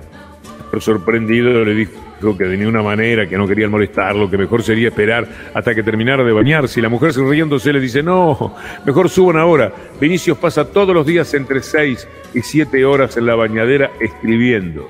Pero 0.70 0.82
sorprendido 0.82 1.64
le 1.64 1.74
dijo 1.74 2.07
que 2.20 2.46
de 2.46 2.58
ninguna 2.58 2.82
manera, 2.82 3.28
que 3.28 3.38
no 3.38 3.48
querían 3.48 3.72
molestarlo, 3.72 4.30
que 4.30 4.38
mejor 4.38 4.64
sería 4.64 4.90
esperar 4.90 5.28
hasta 5.54 5.76
que 5.76 5.84
terminara 5.84 6.24
de 6.24 6.32
bañarse. 6.32 6.80
Y 6.80 6.84
la 6.84 6.90
mujer 6.90 7.14
sonriéndose 7.14 7.72
le 7.72 7.80
dice, 7.80 8.02
no, 8.02 8.56
mejor 8.86 9.10
suban 9.10 9.38
ahora. 9.38 9.72
Vinicius 10.00 10.38
pasa 10.38 10.66
todos 10.66 10.94
los 10.94 11.06
días 11.06 11.34
entre 11.34 11.62
6 11.62 12.08
y 12.34 12.42
7 12.42 12.86
horas 12.86 13.18
en 13.18 13.26
la 13.26 13.36
bañadera 13.36 13.92
escribiendo. 14.00 14.88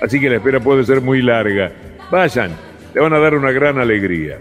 Así 0.00 0.20
que 0.20 0.28
la 0.28 0.36
espera 0.36 0.60
puede 0.60 0.84
ser 0.84 1.00
muy 1.00 1.22
larga. 1.22 1.72
Vayan, 2.10 2.50
le 2.94 3.00
van 3.00 3.12
a 3.12 3.18
dar 3.18 3.34
una 3.34 3.52
gran 3.52 3.78
alegría. 3.78 4.38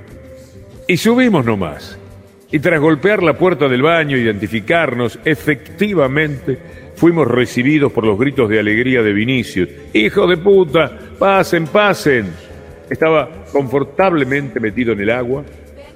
Y 0.88 0.98
subimos 0.98 1.46
nomás. 1.46 1.98
Y 2.52 2.60
tras 2.60 2.80
golpear 2.80 3.24
la 3.24 3.38
puerta 3.38 3.68
del 3.68 3.82
baño, 3.82 4.18
identificarnos, 4.18 5.18
efectivamente 5.26 6.83
fuimos 6.96 7.28
recibidos 7.28 7.92
por 7.92 8.06
los 8.06 8.18
gritos 8.18 8.50
de 8.50 8.60
alegría 8.60 9.02
de 9.02 9.14
Vinicius. 9.14 9.70
¡Hijo 9.94 10.28
de 10.28 10.38
puta! 10.38 10.98
¡Pasen, 11.20 11.68
pasen! 11.68 12.28
Estaba 12.90 13.46
confortablemente 13.52 14.60
metido 14.60 14.94
en 14.94 15.02
el 15.02 15.10
agua, 15.10 15.44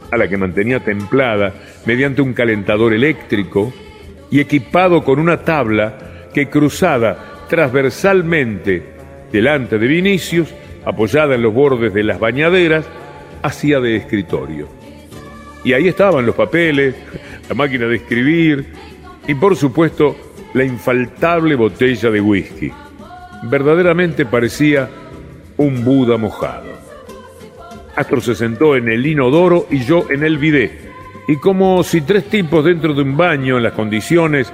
a 0.09 0.17
la 0.17 0.27
que 0.27 0.37
mantenía 0.37 0.79
templada 0.79 1.53
mediante 1.85 2.21
un 2.21 2.33
calentador 2.33 2.93
eléctrico 2.93 3.73
y 4.31 4.39
equipado 4.39 5.03
con 5.03 5.19
una 5.19 5.43
tabla 5.43 6.29
que 6.33 6.49
cruzada 6.49 7.45
transversalmente 7.49 8.83
delante 9.31 9.77
de 9.77 9.87
Vinicius, 9.87 10.53
apoyada 10.85 11.35
en 11.35 11.41
los 11.41 11.53
bordes 11.53 11.93
de 11.93 12.03
las 12.03 12.19
bañaderas, 12.19 12.85
hacía 13.41 13.79
de 13.79 13.95
escritorio. 13.97 14.67
Y 15.63 15.73
ahí 15.73 15.87
estaban 15.87 16.25
los 16.25 16.35
papeles, 16.35 16.95
la 17.49 17.55
máquina 17.55 17.87
de 17.87 17.97
escribir 17.97 18.65
y 19.27 19.35
por 19.35 19.55
supuesto 19.55 20.15
la 20.53 20.63
infaltable 20.63 21.55
botella 21.55 22.09
de 22.09 22.21
whisky. 22.21 22.71
Verdaderamente 23.43 24.25
parecía 24.25 24.89
un 25.57 25.83
Buda 25.83 26.17
mojado. 26.17 26.77
Astor 27.95 28.21
se 28.21 28.35
sentó 28.35 28.75
en 28.75 28.89
el 28.89 29.05
inodoro 29.05 29.67
y 29.69 29.79
yo 29.79 30.05
en 30.09 30.23
el 30.23 30.37
bidé. 30.37 30.87
Y 31.27 31.37
como 31.37 31.83
si 31.83 32.01
tres 32.01 32.25
tipos 32.29 32.63
dentro 32.63 32.93
de 32.93 33.01
un 33.01 33.17
baño, 33.17 33.57
en 33.57 33.63
las 33.63 33.73
condiciones 33.73 34.53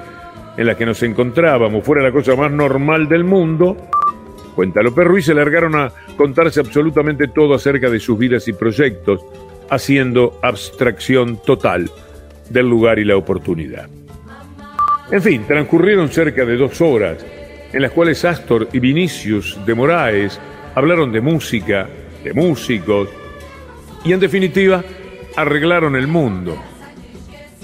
en 0.58 0.66
las 0.68 0.78
que 0.78 0.86
nos 0.86 1.04
encontrábamos, 1.04 1.84
fuera 1.84 2.02
la 2.02 2.12
cosa 2.12 2.36
más 2.36 2.52
normal 2.52 3.08
del 3.08 3.24
mundo, 3.24 3.76
cuenta 4.56 4.82
López 4.82 5.06
Ruiz, 5.06 5.26
se 5.26 5.34
largaron 5.34 5.76
a 5.76 5.92
contarse 6.16 6.60
absolutamente 6.60 7.28
todo 7.28 7.56
acerca 7.56 7.90
de 7.90 8.00
sus 8.00 8.18
vidas 8.18 8.48
y 8.48 8.54
proyectos, 8.54 9.22
haciendo 9.70 10.40
abstracción 10.42 11.40
total 11.44 11.90
del 12.50 12.70
lugar 12.70 13.00
y 13.00 13.04
la 13.04 13.18
oportunidad. 13.18 13.90
En 15.14 15.22
fin, 15.22 15.44
transcurrieron 15.46 16.10
cerca 16.10 16.44
de 16.44 16.58
dos 16.58 16.82
horas, 16.82 17.24
en 17.72 17.84
las 17.84 17.92
cuales 17.92 18.26
Astor 18.26 18.70
y 18.74 18.80
Vinicius 18.80 19.64
de 19.64 19.76
Moraes 19.76 20.42
hablaron 20.74 21.12
de 21.12 21.22
música, 21.22 21.88
de 22.24 22.34
músicos, 22.34 23.10
y 24.04 24.12
en 24.12 24.20
definitiva 24.20 24.84
arreglaron 25.36 25.96
el 25.96 26.08
mundo. 26.08 26.58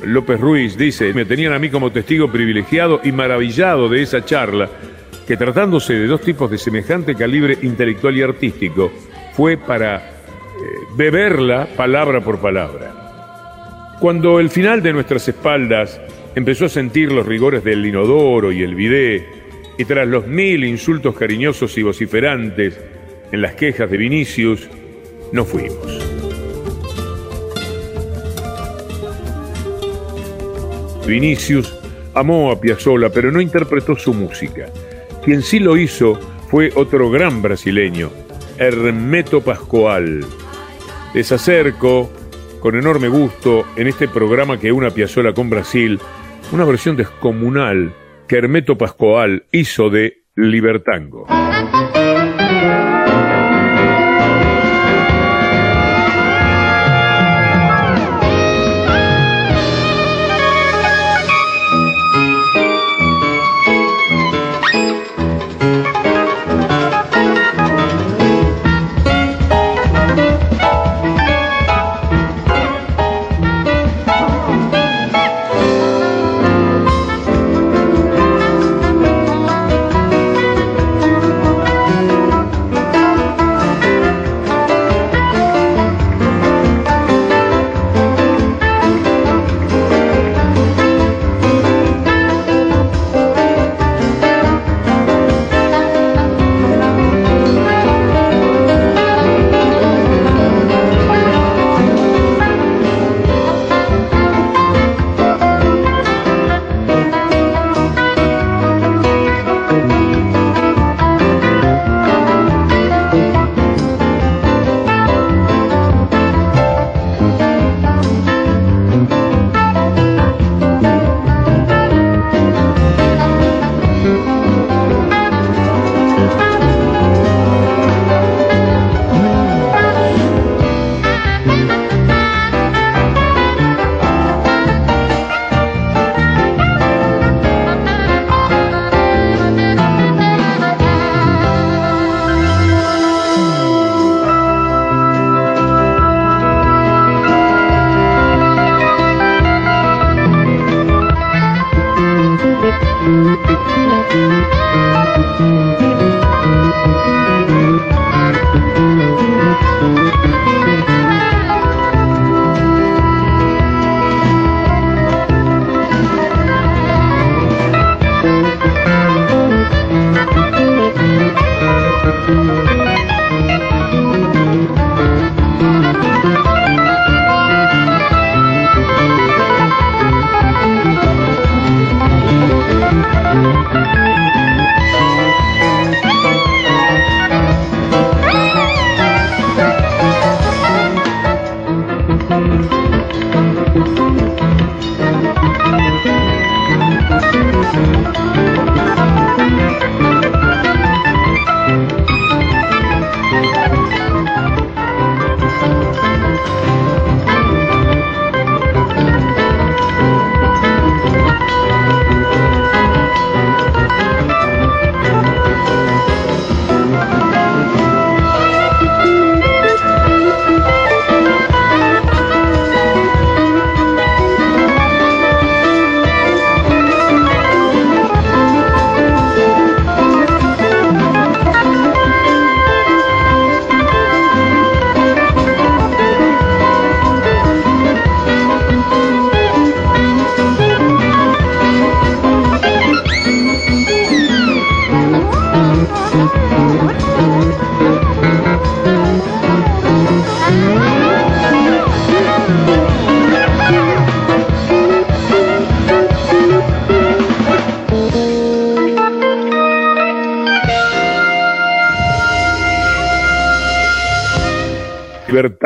López 0.03 0.39
Ruiz 0.39 0.77
dice, 0.77 1.11
me 1.11 1.25
tenían 1.25 1.51
a 1.53 1.57
mí 1.57 1.71
como 1.71 1.91
testigo 1.91 2.31
privilegiado 2.31 3.01
y 3.03 3.11
maravillado 3.11 3.89
de 3.89 4.03
esa 4.03 4.23
charla, 4.23 4.69
que 5.27 5.35
tratándose 5.35 5.95
de 5.95 6.05
dos 6.05 6.21
tipos 6.21 6.51
de 6.51 6.59
semejante 6.59 7.15
calibre 7.15 7.57
intelectual 7.63 8.15
y 8.15 8.21
artístico, 8.21 8.91
fue 9.33 9.57
para 9.57 9.95
eh, 9.95 10.01
beberla 10.95 11.67
palabra 11.75 12.21
por 12.21 12.39
palabra. 12.39 13.97
Cuando 13.99 14.39
el 14.39 14.51
final 14.51 14.83
de 14.83 14.93
nuestras 14.93 15.27
espaldas 15.27 15.99
empezó 16.39 16.65
a 16.65 16.69
sentir 16.69 17.11
los 17.11 17.25
rigores 17.25 17.65
del 17.65 17.85
inodoro 17.85 18.51
y 18.53 18.63
el 18.63 18.73
bidé, 18.73 19.25
y 19.77 19.83
tras 19.85 20.07
los 20.07 20.25
mil 20.25 20.63
insultos 20.63 21.15
cariñosos 21.15 21.77
y 21.77 21.83
vociferantes 21.83 22.79
en 23.31 23.41
las 23.41 23.55
quejas 23.55 23.91
de 23.91 23.97
Vinicius, 23.97 24.69
nos 25.33 25.47
fuimos. 25.47 25.99
Vinicius 31.05 31.77
amó 32.13 32.51
a 32.51 32.59
Piazzolla, 32.59 33.09
pero 33.09 33.31
no 33.31 33.41
interpretó 33.41 33.97
su 33.97 34.13
música. 34.13 34.67
Quien 35.23 35.41
sí 35.41 35.59
lo 35.59 35.75
hizo 35.75 36.17
fue 36.49 36.71
otro 36.73 37.11
gran 37.11 37.41
brasileño, 37.41 38.11
Hermeto 38.57 39.41
Pascoal. 39.41 40.25
Les 41.13 41.31
acerco 41.33 42.09
con 42.61 42.75
enorme 42.75 43.09
gusto 43.09 43.65
en 43.75 43.87
este 43.87 44.07
programa 44.07 44.57
que 44.57 44.71
una 44.71 44.89
Piazzolla 44.89 45.33
con 45.33 45.49
Brasil, 45.49 45.99
una 46.51 46.65
versión 46.65 46.95
descomunal 46.95 47.93
que 48.27 48.37
Hermeto 48.37 48.77
Pascoal 48.77 49.43
hizo 49.51 49.89
de 49.89 50.23
Libertango. 50.35 51.27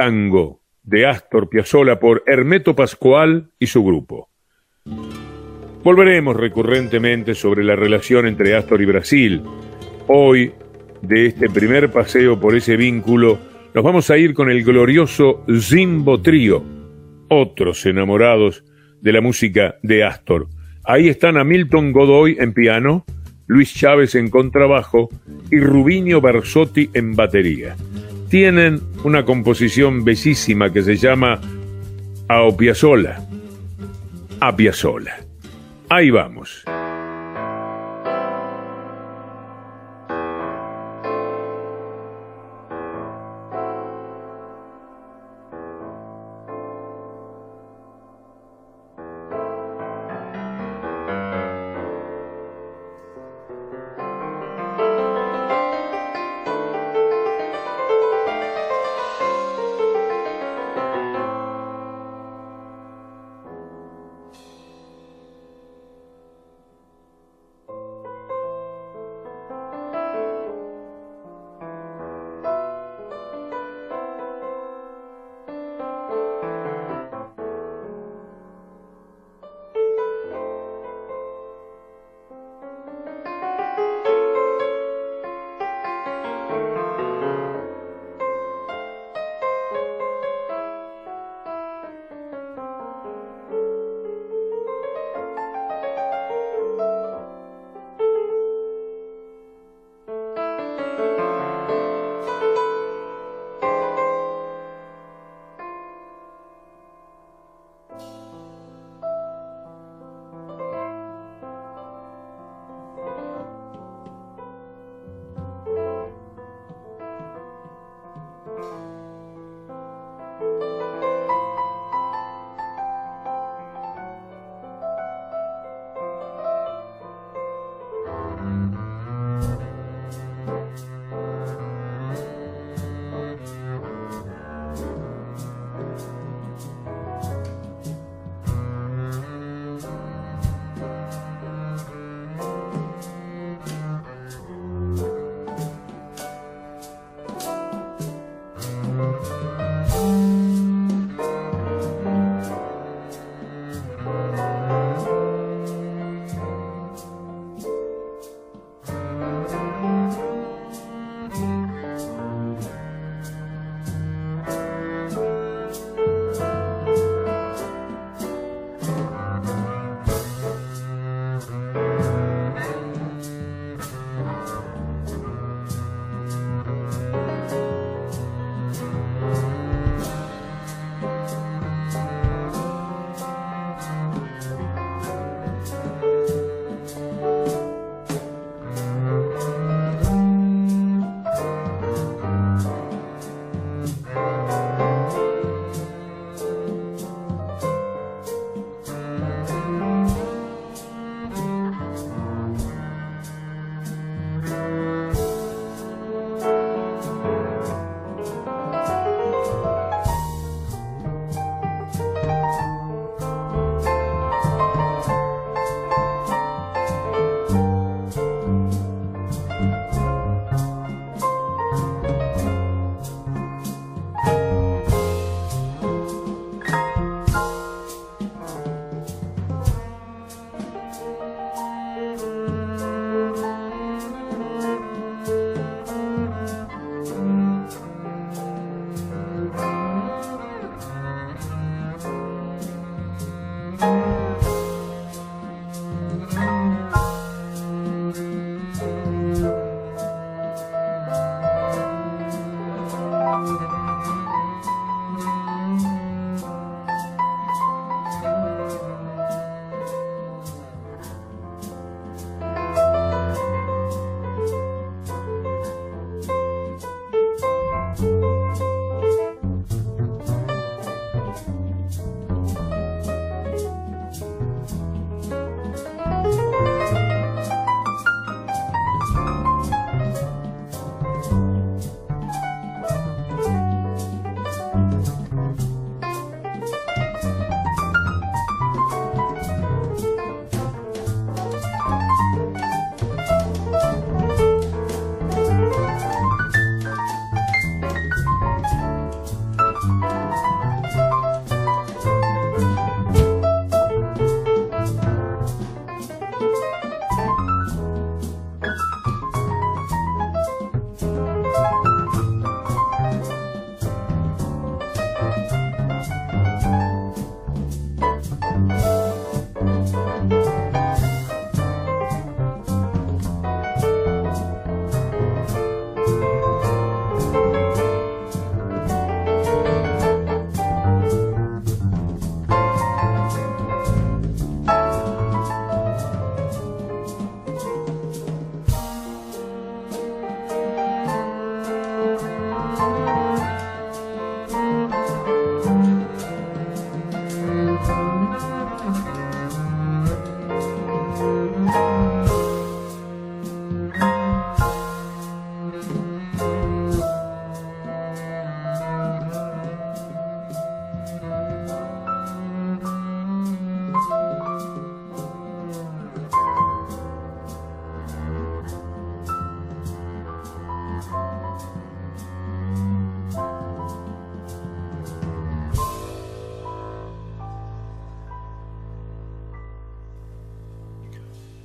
Libertango 0.04 0.62
de 0.84 1.06
Astor 1.06 1.48
Piazzolla 1.48 1.98
por 2.00 2.24
Hermeto 2.28 2.76
Pascual 2.76 3.52
y 3.58 3.68
su 3.68 3.84
grupo. 3.86 4.30
Volveremos 5.82 6.36
recurrentemente 6.36 7.36
sobre 7.36 7.64
la 7.64 7.76
relación 7.76 8.28
entre 8.28 8.56
Astor 8.56 8.82
y 8.82 8.86
Brasil. 8.86 9.42
Hoy, 10.08 10.52
de 11.02 11.28
este 11.28 11.50
primer 11.50 11.90
paseo 11.90 12.38
por 12.38 12.56
ese 12.56 12.76
vínculo, 12.76 13.40
nos 13.74 13.84
vamos 13.84 14.10
a 14.10 14.18
ir 14.18 14.34
con 14.34 14.50
el 14.50 14.64
glorioso 14.64 15.46
Zimbo 15.50 16.22
Trío, 16.22 16.64
otros 17.30 17.86
enamorados 17.86 18.66
de 19.00 19.14
la 19.14 19.22
música 19.22 19.76
de 19.84 20.04
Astor. 20.04 20.48
Ahí 20.84 21.08
están 21.08 21.38
Hamilton 21.38 21.94
Godoy 21.94 22.36
en 22.40 22.54
piano, 22.54 23.06
Luis 23.48 23.74
Chávez 23.74 24.16
en 24.16 24.30
contrabajo 24.30 25.10
y 25.50 25.60
Rubinho 25.60 26.20
Barsotti 26.20 26.90
en 26.94 27.16
batería. 27.16 27.76
Tienen 28.34 28.82
una 29.04 29.24
composición 29.26 30.04
bellísima 30.04 30.74
que 30.74 30.82
se 30.82 30.96
llama 30.96 31.40
A 32.28 32.50
Piazzolla. 32.58 33.20
Ahí 35.88 36.10
vamos. 36.10 36.66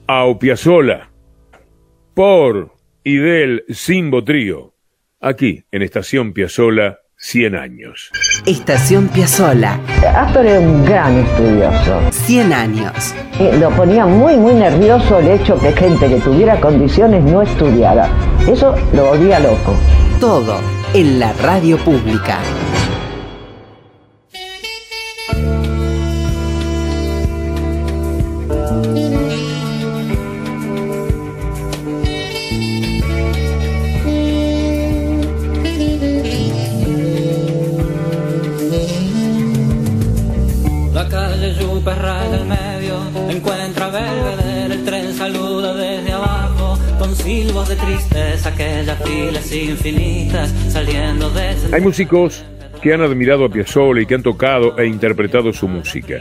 A 0.09 0.25
Opiazola 0.25 1.11
por 2.15 2.73
y 3.05 3.19
del 3.19 3.65
Simbo 3.69 4.25
Trío, 4.25 4.73
aquí 5.21 5.65
en 5.71 5.83
Estación 5.83 6.33
Piazzola 6.33 6.99
100 7.19 7.55
años. 7.55 8.11
Estación 8.47 9.09
Piazzola, 9.09 9.79
Astor 10.17 10.47
era 10.47 10.61
un 10.61 10.85
gran 10.85 11.19
estudioso. 11.19 12.01
100 12.11 12.53
años. 12.55 13.15
Y 13.39 13.59
Lo 13.59 13.71
ponía 13.71 14.07
muy, 14.07 14.37
muy 14.39 14.55
nervioso 14.55 15.19
el 15.19 15.29
hecho 15.29 15.61
que 15.61 15.73
gente 15.73 16.09
que 16.09 16.21
tuviera 16.21 16.59
condiciones 16.59 17.23
no 17.25 17.43
estudiara. 17.43 18.09
Eso 18.51 18.75
lo 18.95 19.11
volvía 19.11 19.39
loco. 19.41 19.77
Todo 20.21 20.59
en 20.95 21.21
la 21.21 21.35
radio 21.35 21.77
pública. 21.79 22.39
Ese 49.51 50.29
Hay 51.73 51.81
músicos 51.81 52.45
que 52.83 52.93
han 52.93 53.01
admirado 53.01 53.47
a 53.47 53.49
Piazzolla 53.49 54.03
y 54.03 54.07
que 54.07 54.15
han 54.15 54.23
tocado 54.23 54.79
e 54.79 54.87
interpretado 54.87 55.53
su 55.53 55.67
música. 55.67 56.21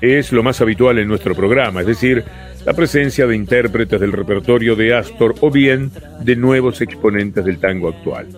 Es 0.00 0.32
lo 0.32 0.42
más 0.42 0.60
habitual 0.60 0.98
en 0.98 1.08
nuestro 1.08 1.34
programa, 1.34 1.82
es 1.82 1.86
decir, 1.86 2.24
la 2.64 2.72
presencia 2.72 3.26
de 3.26 3.36
intérpretes 3.36 4.00
del 4.00 4.12
repertorio 4.12 4.76
de 4.76 4.94
Astor 4.94 5.34
o 5.40 5.50
bien 5.50 5.90
de 6.22 6.36
nuevos 6.36 6.80
exponentes 6.80 7.44
del 7.44 7.58
tango 7.58 7.88
actual. 7.88 8.28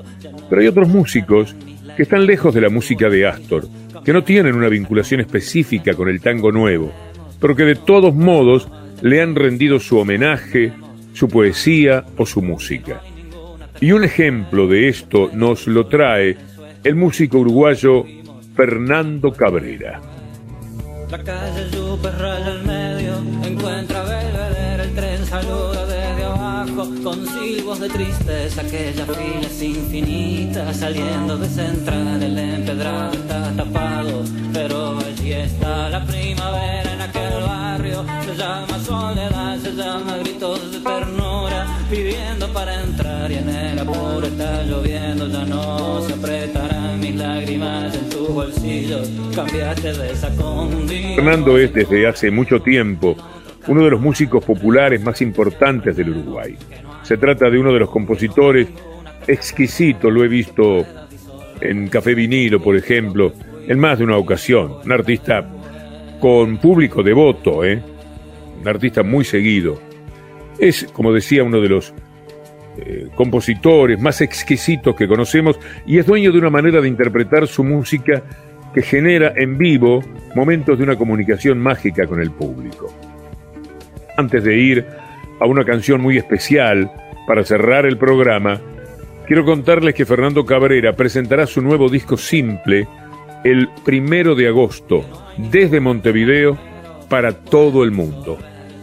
Pero 0.49 0.61
hay 0.61 0.67
otros 0.67 0.89
músicos 0.89 1.55
que 1.97 2.03
están 2.03 2.27
lejos 2.27 2.53
de 2.55 2.63
la 2.63 2.69
música 2.69 3.09
de 3.09 3.27
Astor, 3.27 3.69
que 4.05 4.13
no 4.13 4.25
tienen 4.25 4.57
una 4.57 4.69
vinculación 4.69 5.21
específica 5.21 5.95
con 5.95 6.09
el 6.09 6.21
tango 6.21 6.51
nuevo, 6.51 6.93
pero 7.41 7.55
que 7.55 7.65
de 7.65 7.77
todos 7.77 8.15
modos 8.15 8.69
le 9.03 9.23
han 9.23 9.37
rendido 9.37 9.79
su 9.79 9.99
homenaje, 9.99 10.73
su 11.13 11.29
poesía 11.29 12.05
o 12.17 12.27
su 12.27 12.43
música. 12.43 13.03
Y 13.81 13.93
un 13.93 14.05
ejemplo 14.05 14.67
de 14.67 14.89
esto 14.89 15.31
nos 15.33 15.67
lo 15.67 15.87
trae 15.87 16.37
el 16.85 16.97
músico 16.97 17.39
uruguayo 17.39 18.05
Fernando 18.55 19.33
Cabrera. 19.33 20.01
Silbos 27.71 27.81
de 27.81 27.89
tristeza, 27.89 28.63
aquellas 28.63 29.09
filas 29.17 29.63
infinitas 29.63 30.77
saliendo 30.77 31.37
de 31.37 31.49
central, 31.49 32.23
el 32.23 32.39
empedrado 32.39 33.13
está 33.13 33.53
tapado, 33.57 34.25
pero 34.53 34.99
allí 34.99 35.33
está 35.33 35.89
la 35.89 36.05
primavera 36.05 36.93
en 36.95 37.01
aquel 37.01 37.43
barrio, 37.43 38.05
se 38.25 38.37
llama 38.37 38.79
soledad, 38.79 39.59
se 39.59 39.73
llama 39.73 40.17
gritos 40.19 40.73
de 40.73 40.81
ternura, 40.81 41.67
pidiendo 41.91 42.49
para 42.53 42.83
entrar 42.83 43.31
y 43.31 43.35
en 43.37 43.49
el 43.49 43.79
apuro 43.79 44.27
está 44.27 44.63
lloviendo, 44.65 45.29
ya 45.29 45.45
no 45.45 46.03
se 46.03 46.15
apretarán 46.15 47.01
mis 47.01 47.15
lágrimas 47.17 47.95
en 47.95 48.09
tus 48.09 48.29
bolsillos, 48.29 49.11
cambiaste 49.35 49.93
de 49.93 50.13
condición. 50.37 51.15
Fernando 51.17 51.59
es 51.59 51.73
desde 51.73 52.07
hace 52.07 52.31
mucho 52.31 52.61
tiempo 52.61 53.17
uno 53.69 53.85
de 53.85 53.91
los 53.91 54.01
músicos 54.01 54.45
populares 54.45 55.03
más 55.03 55.21
importantes 55.21 55.97
del 55.97 56.11
Uruguay. 56.11 56.57
Se 57.11 57.19
trata 57.19 57.51
de 57.51 57.59
uno 57.59 57.73
de 57.73 57.81
los 57.81 57.91
compositores 57.91 58.69
exquisitos, 59.27 60.13
lo 60.13 60.23
he 60.23 60.29
visto 60.29 60.87
en 61.61 61.89
Café 61.89 62.15
Vinilo, 62.15 62.63
por 62.63 62.77
ejemplo, 62.77 63.33
en 63.67 63.81
más 63.81 63.99
de 63.99 64.05
una 64.05 64.17
ocasión. 64.17 64.77
Un 64.85 64.93
artista 64.93 65.45
con 66.21 66.59
público 66.59 67.03
devoto, 67.03 67.65
¿eh? 67.65 67.83
un 68.61 68.69
artista 68.69 69.03
muy 69.03 69.25
seguido. 69.25 69.81
Es, 70.57 70.85
como 70.93 71.13
decía, 71.13 71.43
uno 71.43 71.61
de 71.61 71.69
los 71.69 71.93
eh, 72.79 73.09
compositores 73.17 74.01
más 74.01 74.21
exquisitos 74.21 74.95
que 74.95 75.09
conocemos 75.09 75.59
y 75.87 75.99
es 75.99 76.07
dueño 76.07 76.31
de 76.31 76.39
una 76.39 76.51
manera 76.51 76.81
de 76.81 76.87
interpretar 76.87 77.49
su 77.49 77.65
música 77.65 78.23
que 78.73 78.83
genera 78.83 79.33
en 79.35 79.59
vivo 79.59 80.01
momentos 80.37 80.79
de 80.79 80.85
una 80.85 80.95
comunicación 80.95 81.59
mágica 81.59 82.07
con 82.07 82.21
el 82.21 82.31
público. 82.31 82.87
Antes 84.17 84.45
de 84.45 84.57
ir 84.57 84.87
a 85.41 85.47
una 85.47 85.65
canción 85.65 86.01
muy 86.01 86.19
especial 86.19 86.91
para 87.27 87.45
cerrar 87.45 87.87
el 87.87 87.97
programa, 87.97 88.61
quiero 89.27 89.45
contarles 89.45 89.95
que 89.95 90.07
Fernando 90.07 90.45
Cabrera 90.45 90.95
presentará 90.95 91.47
su 91.47 91.63
nuevo 91.63 91.89
disco 91.89 92.17
simple 92.17 92.87
el 93.43 93.69
primero 93.85 94.35
de 94.35 94.49
agosto 94.49 95.05
desde 95.39 95.81
Montevideo 95.81 96.59
para 97.09 97.33
todo 97.33 97.83
el 97.85 97.91
mundo. 97.91 98.39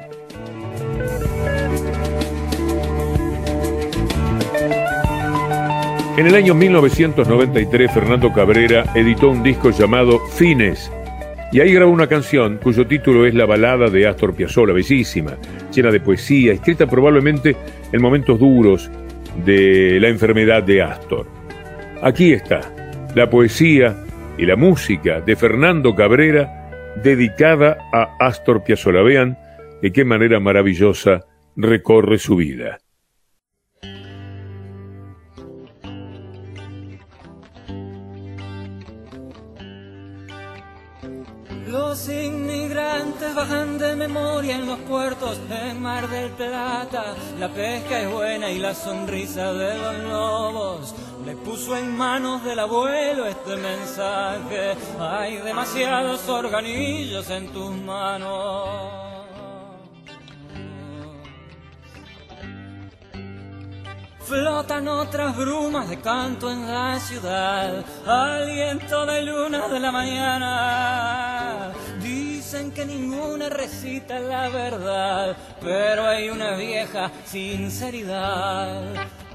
En 6.18 6.28
el 6.28 6.36
año 6.36 6.54
1993, 6.54 7.92
Fernando 7.94 8.34
Cabrera 8.34 8.84
editó 8.94 9.30
un 9.30 9.42
disco 9.42 9.70
llamado 9.70 10.20
Fines, 10.20 10.92
y 11.54 11.62
ahí 11.62 11.74
grabó 11.74 11.94
una 11.94 12.08
canción 12.08 12.60
cuyo 12.62 12.86
título 12.86 13.26
es 13.26 13.34
La 13.34 13.46
balada 13.46 13.90
de 13.90 14.06
Astor 14.06 14.36
Piazzolla, 14.36 14.74
bellísima, 14.74 15.38
llena 15.74 15.92
de 15.92 16.02
poesía, 16.02 16.52
escrita 16.52 16.88
probablemente 16.88 17.56
en 17.94 18.02
momentos 18.02 18.38
duros 18.38 18.92
de 19.46 20.00
la 20.00 20.10
enfermedad 20.10 20.64
de 20.64 20.82
Astor. 20.82 21.28
Aquí 22.02 22.34
está, 22.34 22.62
la 23.16 23.30
poesía 23.30 23.96
y 24.38 24.46
la 24.46 24.56
música 24.56 25.22
de 25.22 25.36
Fernando 25.36 25.96
Cabrera 25.96 26.94
dedicada 27.04 27.78
a 27.94 28.16
Astor 28.20 28.64
Piazzolla. 28.64 29.02
Vean 29.02 29.38
de 29.82 29.92
qué 29.92 30.06
manera 30.06 30.40
maravillosa 30.40 31.26
recorre 31.56 32.18
su 32.18 32.36
vida. 32.36 32.80
Bajan 43.34 43.78
de 43.78 43.96
memoria 43.96 44.56
en 44.56 44.66
los 44.66 44.80
puertos 44.80 45.40
en 45.50 45.82
Mar 45.82 46.08
del 46.10 46.32
Plata. 46.32 47.16
La 47.38 47.50
pesca 47.50 48.00
es 48.00 48.12
buena 48.12 48.50
y 48.50 48.60
la 48.60 48.74
sonrisa 48.74 49.54
de 49.54 49.78
los 49.78 49.98
lobos 50.04 50.96
le 51.26 51.36
puso 51.36 51.78
en 51.78 51.96
manos 51.96 52.44
del 52.44 52.60
abuelo 52.60 53.26
este 53.26 53.56
mensaje. 53.56 54.76
Hay 55.00 55.38
demasiados 55.38 56.28
organillos 56.30 57.30
en 57.30 57.48
tus 57.50 57.72
manos. 57.72 59.19
Flotan 64.30 64.88
otras 64.88 65.36
brumas 65.36 65.90
de 65.90 66.00
canto 66.02 66.52
en 66.52 66.72
la 66.72 67.00
ciudad, 67.00 67.84
aliento 68.06 69.04
de 69.08 69.24
luna 69.24 69.68
de 69.68 69.80
la 69.80 69.92
mañana. 69.92 71.72
Dicen 72.00 72.72
que 72.72 72.86
ninguna 72.86 73.50
recita 73.50 74.20
la 74.20 74.50
verdad, 74.50 75.36
pero 75.60 76.06
hay 76.06 76.30
una 76.30 76.56
vieja 76.56 77.10
sinceridad. 77.26 78.84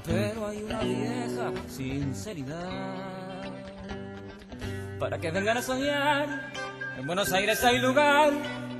Pero 0.05 0.47
hay 0.47 0.63
una 0.63 0.79
vieja 0.79 1.51
sinceridad. 1.67 3.41
Para 4.97 5.17
que 5.19 5.29
vengan 5.29 5.57
a 5.57 5.61
soñar, 5.61 6.53
en 6.97 7.05
Buenos 7.05 7.33
Aires 7.33 7.61
hay 7.65 7.79
lugar. 7.79 8.31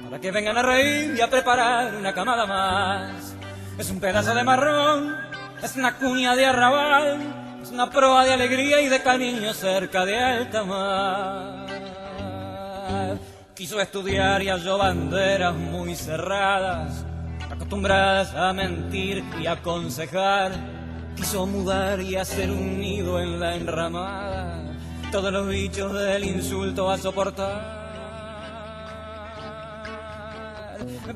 Para 0.06 0.22
que 0.22 0.32
vengan 0.32 0.58
a 0.58 0.62
reír 0.62 1.14
y 1.18 1.20
a 1.20 1.30
preparar 1.30 1.94
una 1.94 2.14
camada 2.14 2.46
más. 2.46 3.36
Es 3.78 3.90
un 3.90 4.00
pedazo 4.00 4.34
de 4.34 4.46
marrón 4.46 5.25
es 5.64 5.76
una 5.76 5.96
cuña 5.96 6.36
de 6.36 6.46
arrabal, 6.46 7.20
es 7.62 7.72
una 7.72 7.90
proa 7.90 8.26
de 8.26 8.34
alegría 8.34 8.82
y 8.82 8.88
de 8.88 9.02
cariño 9.02 9.54
cerca 9.54 10.06
de 10.06 10.20
alta 10.20 10.64
mar. 10.64 11.66
Quiso 13.56 13.80
estudiar 13.80 14.42
y 14.44 14.50
halló 14.50 14.78
banderas 14.78 15.56
muy 15.56 15.96
cerradas, 15.96 17.06
acostumbradas 17.50 18.36
a 18.36 18.52
mentir 18.54 19.24
y 19.42 19.48
aconsejar. 19.48 20.52
quiso 21.16 21.46
mudar 21.46 22.02
y 22.02 22.18
hacer 22.18 22.52
un 22.52 22.78
nido 22.82 23.22
en 23.22 23.40
la 23.40 23.56
enramada, 23.56 24.62
todos 25.12 25.32
los 25.32 25.48
bichos 25.48 25.94
del 25.94 26.26
insulto 26.26 26.92
a 26.92 26.98
soportar. 26.98 27.86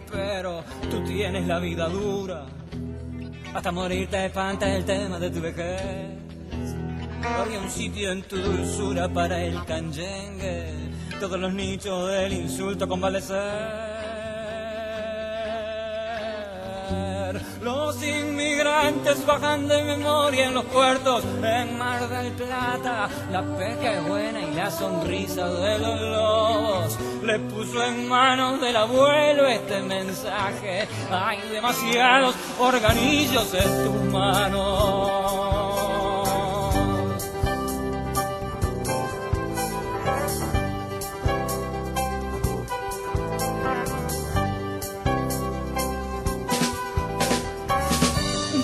Pero 0.09 0.63
tú 0.89 1.03
tienes 1.03 1.45
la 1.45 1.59
vida 1.59 1.89
dura, 1.89 2.45
hasta 3.53 3.71
morir 3.71 4.07
te 4.09 4.25
espanta 4.25 4.75
el 4.75 4.85
tema 4.85 5.19
de 5.19 5.29
tu 5.29 5.41
vejez. 5.41 5.81
Había 7.23 7.59
un 7.59 7.69
sitio 7.69 8.11
en 8.11 8.23
tu 8.23 8.37
dulzura 8.37 9.09
para 9.09 9.43
el 9.43 9.63
canyengue, 9.65 10.73
todos 11.19 11.39
los 11.39 11.53
nichos 11.53 12.09
del 12.09 12.33
insulto 12.33 12.87
convalecer. 12.87 13.98
Los 17.61 18.01
inmigrantes 18.03 19.25
bajan 19.25 19.67
de 19.67 19.83
memoria 19.83 20.45
en 20.45 20.53
los 20.53 20.65
puertos, 20.65 21.23
en 21.43 21.77
Mar 21.77 22.07
del 22.07 22.31
Plata. 22.33 23.09
La 23.31 23.41
pesca 23.57 23.93
es 23.93 24.07
buena 24.07 24.41
y 24.41 24.53
la 24.53 24.71
sonrisa 24.71 25.47
de 25.47 25.79
los 25.79 26.01
lobos 26.01 26.97
le 27.23 27.39
puso 27.39 27.83
en 27.83 28.07
manos 28.07 28.59
del 28.61 28.75
abuelo 28.75 29.47
este 29.47 29.81
mensaje. 29.81 30.87
Hay 31.11 31.39
demasiados 31.49 32.35
organillos 32.59 33.53
en 33.53 33.83
tus 33.85 34.03
manos. 34.11 35.58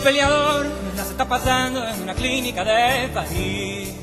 Peleador 0.06 0.68
las 0.95 1.10
está 1.10 1.28
pasando 1.28 1.84
en 1.84 2.03
una 2.03 2.14
clínica 2.14 2.64
de 2.64 3.08
París. 3.08 3.95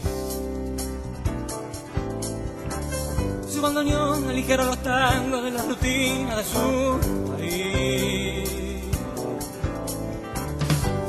Su 3.48 3.62
bandoneón 3.62 4.28
aligera 4.28 4.64
los 4.64 4.78
tangos 4.78 5.44
de 5.44 5.53
la 5.53 5.62
rutina 5.62 6.36
de 6.38 6.42
su 6.42 6.98
país. 7.30 8.50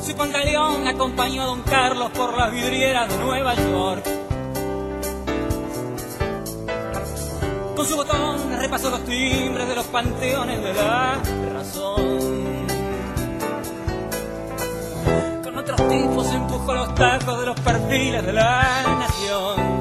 Su 0.05 0.15
pantaleón 0.15 0.87
acompañó 0.87 1.41
a 1.41 1.45
Don 1.47 1.63
Carlos 1.63 2.11
por 2.11 2.37
las 2.37 2.51
vidrieras 2.51 3.09
de 3.09 3.17
Nueva 3.17 3.55
York. 3.55 4.05
Con 7.75 7.85
su 7.87 7.95
botón 7.95 8.59
repasó 8.59 8.91
los 8.91 9.03
timbres 9.05 9.67
de 9.67 9.75
los 9.75 9.87
panteones 9.87 10.63
de 10.63 10.73
la 10.75 11.19
razón. 11.51 12.62
Otros 15.73 15.89
tipos 15.89 16.33
empujó 16.33 16.73
los 16.73 16.95
tacos 16.95 17.39
de 17.39 17.45
los 17.45 17.59
perfiles 17.59 18.25
de 18.25 18.33
la 18.33 18.83
nación. 18.99 19.73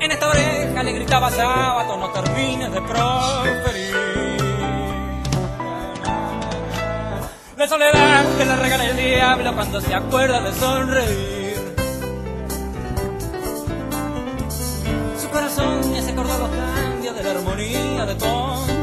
En 0.00 0.10
esta 0.10 0.28
oreja 0.28 0.82
le 0.82 0.92
gritaba 0.92 1.30
sábado, 1.30 1.96
no 1.96 2.10
termines 2.10 2.72
de 2.72 2.80
proferir. 2.82 3.96
La 7.56 7.66
soledad 7.66 8.24
que 8.36 8.44
le 8.44 8.56
regala 8.56 8.84
el 8.84 8.96
diablo 8.96 9.54
cuando 9.54 9.80
se 9.80 9.94
acuerda 9.94 10.40
de 10.42 10.52
sonreír. 10.52 11.76
Su 15.20 15.28
corazón 15.30 15.94
ya 15.94 16.02
se 16.02 16.12
acordó 16.12 16.38
los 16.38 16.50
cambios 16.50 17.16
de 17.16 17.22
la 17.22 17.30
armonía 17.30 18.06
de 18.06 18.14
Tom 18.16 18.75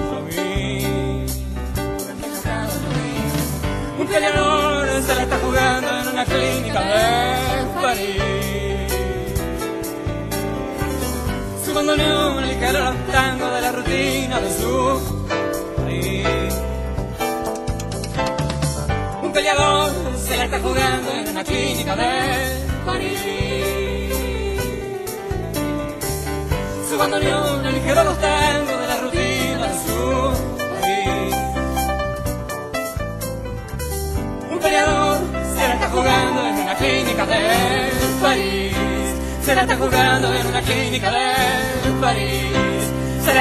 Un 4.14 4.20
peleador 4.20 5.02
se 5.02 5.16
la 5.16 5.24
está 5.24 5.40
jugando 5.40 5.90
en 5.90 6.08
una 6.10 6.24
clínica 6.24 6.82
de 6.82 7.82
París. 7.82 8.94
Su 11.66 11.74
bandoneón 11.74 12.48
le 12.48 12.60
caló 12.60 12.80
los 12.92 13.08
tangos 13.08 13.56
de 13.56 13.62
la 13.62 13.72
rutina 13.72 14.40
de 14.40 14.54
su 14.54 15.28
país. 15.78 16.28
Un 19.24 19.34
peleador 19.34 19.92
se 20.16 20.38
la 20.38 20.46
está 20.46 20.60
jugando 20.60 21.12
en 21.12 21.30
una 21.30 21.44
clínica 21.44 21.96
de 21.96 22.68
París. 22.86 23.20
Su 26.88 26.98
bandoneón 27.00 27.64
caló 27.88 28.04
los 28.04 28.20
tangos 28.20 28.83
la 34.72 35.74
está 35.74 35.90
jugando 35.90 36.48
en 36.48 36.56
una 36.56 36.76
clínica 36.76 37.26
está 39.62 39.76
jugando 39.76 40.34
en 40.34 40.48
una 40.48 40.62
clínica 40.62 41.12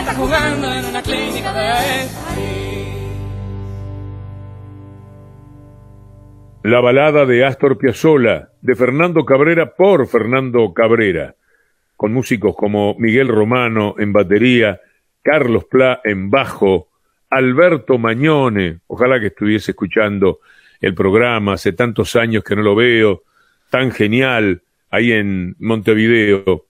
está 0.01 0.15
jugando 0.15 0.73
en 0.73 0.85
una 0.85 1.03
clínica 1.03 1.53
París. 1.53 2.73
La 6.65 6.81
balada 6.81 7.27
de 7.27 7.45
Astor 7.45 7.77
Piazzolla, 7.79 8.51
de 8.61 8.77
Fernando 8.77 9.25
Cabrera 9.25 9.75
por 9.75 10.07
Fernando 10.07 10.73
Cabrera, 10.73 11.35
con 11.97 12.13
músicos 12.13 12.55
como 12.57 12.95
Miguel 12.99 13.29
Romano 13.29 13.97
en 13.99 14.13
batería, 14.13 14.81
Carlos 15.23 15.65
Pla 15.65 16.01
en 16.05 16.31
bajo, 16.31 16.89
Alberto 17.31 17.99
Mañone, 17.99 18.81
ojalá 18.87 19.19
que 19.19 19.29
estuviese 19.29 19.73
escuchando 19.73 20.39
el 20.83 20.95
programa, 20.95 21.55
hace 21.55 21.73
tantos 21.73 22.17
años 22.17 22.45
que 22.45 22.57
no 22.57 22.63
lo 22.63 22.75
veo, 22.75 23.23
tan 23.71 23.91
genial, 23.93 24.63
ahí 24.91 25.13
en 25.13 25.57
Montevideo. 25.59 26.67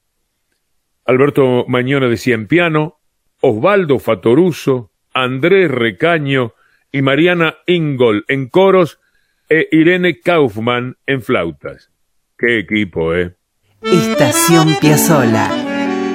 Alberto 1.04 1.64
Mañone 1.66 2.08
decía 2.08 2.34
en 2.34 2.46
piano, 2.46 3.00
Osvaldo 3.40 3.98
Fatoruso, 3.98 4.92
Andrés 5.12 5.70
Recaño 5.70 6.54
y 6.92 7.02
Mariana 7.02 7.56
Ingol 7.66 8.24
en 8.28 8.48
coros 8.48 9.00
e 9.48 9.68
Irene 9.72 10.20
Kaufman 10.20 10.96
en 11.06 11.22
flautas. 11.22 11.90
Qué 12.38 12.58
equipo, 12.58 13.14
¿eh? 13.14 13.34
Estación 13.82 14.76
Piazzola. 14.80 15.48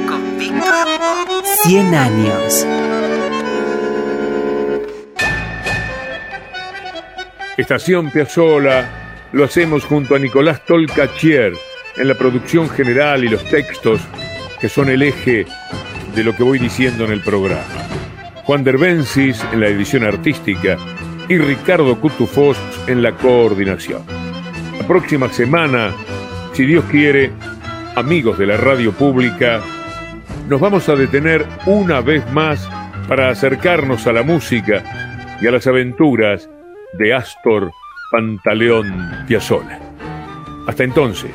Con 0.08 0.38
Víctor 0.38 0.86
Hugo. 0.86 1.42
100 1.64 1.96
años. 1.96 2.66
Estación 7.58 8.12
Piazzola 8.12 9.30
lo 9.32 9.44
hacemos 9.44 9.84
junto 9.84 10.14
a 10.14 10.20
Nicolás 10.20 10.64
Tolcachier 10.64 11.54
en 11.96 12.08
la 12.08 12.14
producción 12.14 12.70
general 12.70 13.24
y 13.24 13.30
los 13.30 13.44
textos 13.46 14.00
que 14.62 14.70
son 14.70 14.90
el 14.90 15.02
eje 15.02 15.48
de 16.14 16.24
lo 16.24 16.36
que 16.36 16.44
voy 16.44 16.60
diciendo 16.60 17.06
en 17.06 17.12
el 17.12 17.22
programa. 17.22 17.64
Juan 18.44 18.64
Derbensis 18.64 19.44
en 19.52 19.62
la 19.62 19.70
edición 19.70 20.04
artística 20.04 20.78
y 21.28 21.40
Ricardo 21.40 22.00
Cutufós 22.00 22.60
en 22.86 23.02
la 23.02 23.14
coordinación. 23.14 24.04
La 24.80 24.88
próxima 24.88 25.28
semana, 25.30 25.96
si 26.54 26.64
Dios 26.64 26.86
quiere, 26.92 27.32
amigos 27.96 28.38
de 28.38 28.46
la 28.46 28.58
radio 28.58 28.92
pública, 28.92 29.62
nos 30.48 30.62
vamos 30.62 30.88
a 30.90 30.96
detener 30.96 31.44
una 31.66 32.02
vez 32.02 32.24
más 32.32 32.70
para 33.08 33.30
acercarnos 33.30 34.06
a 34.06 34.14
la 34.14 34.22
música 34.22 34.84
y 35.42 35.48
a 35.48 35.52
las 35.52 35.66
aventuras 35.66 36.48
de 36.94 37.14
Astor 37.14 37.72
Pantaleón 38.12 39.26
Piazzolla. 39.28 39.80
Hasta 40.68 40.84
entonces. 40.84 41.32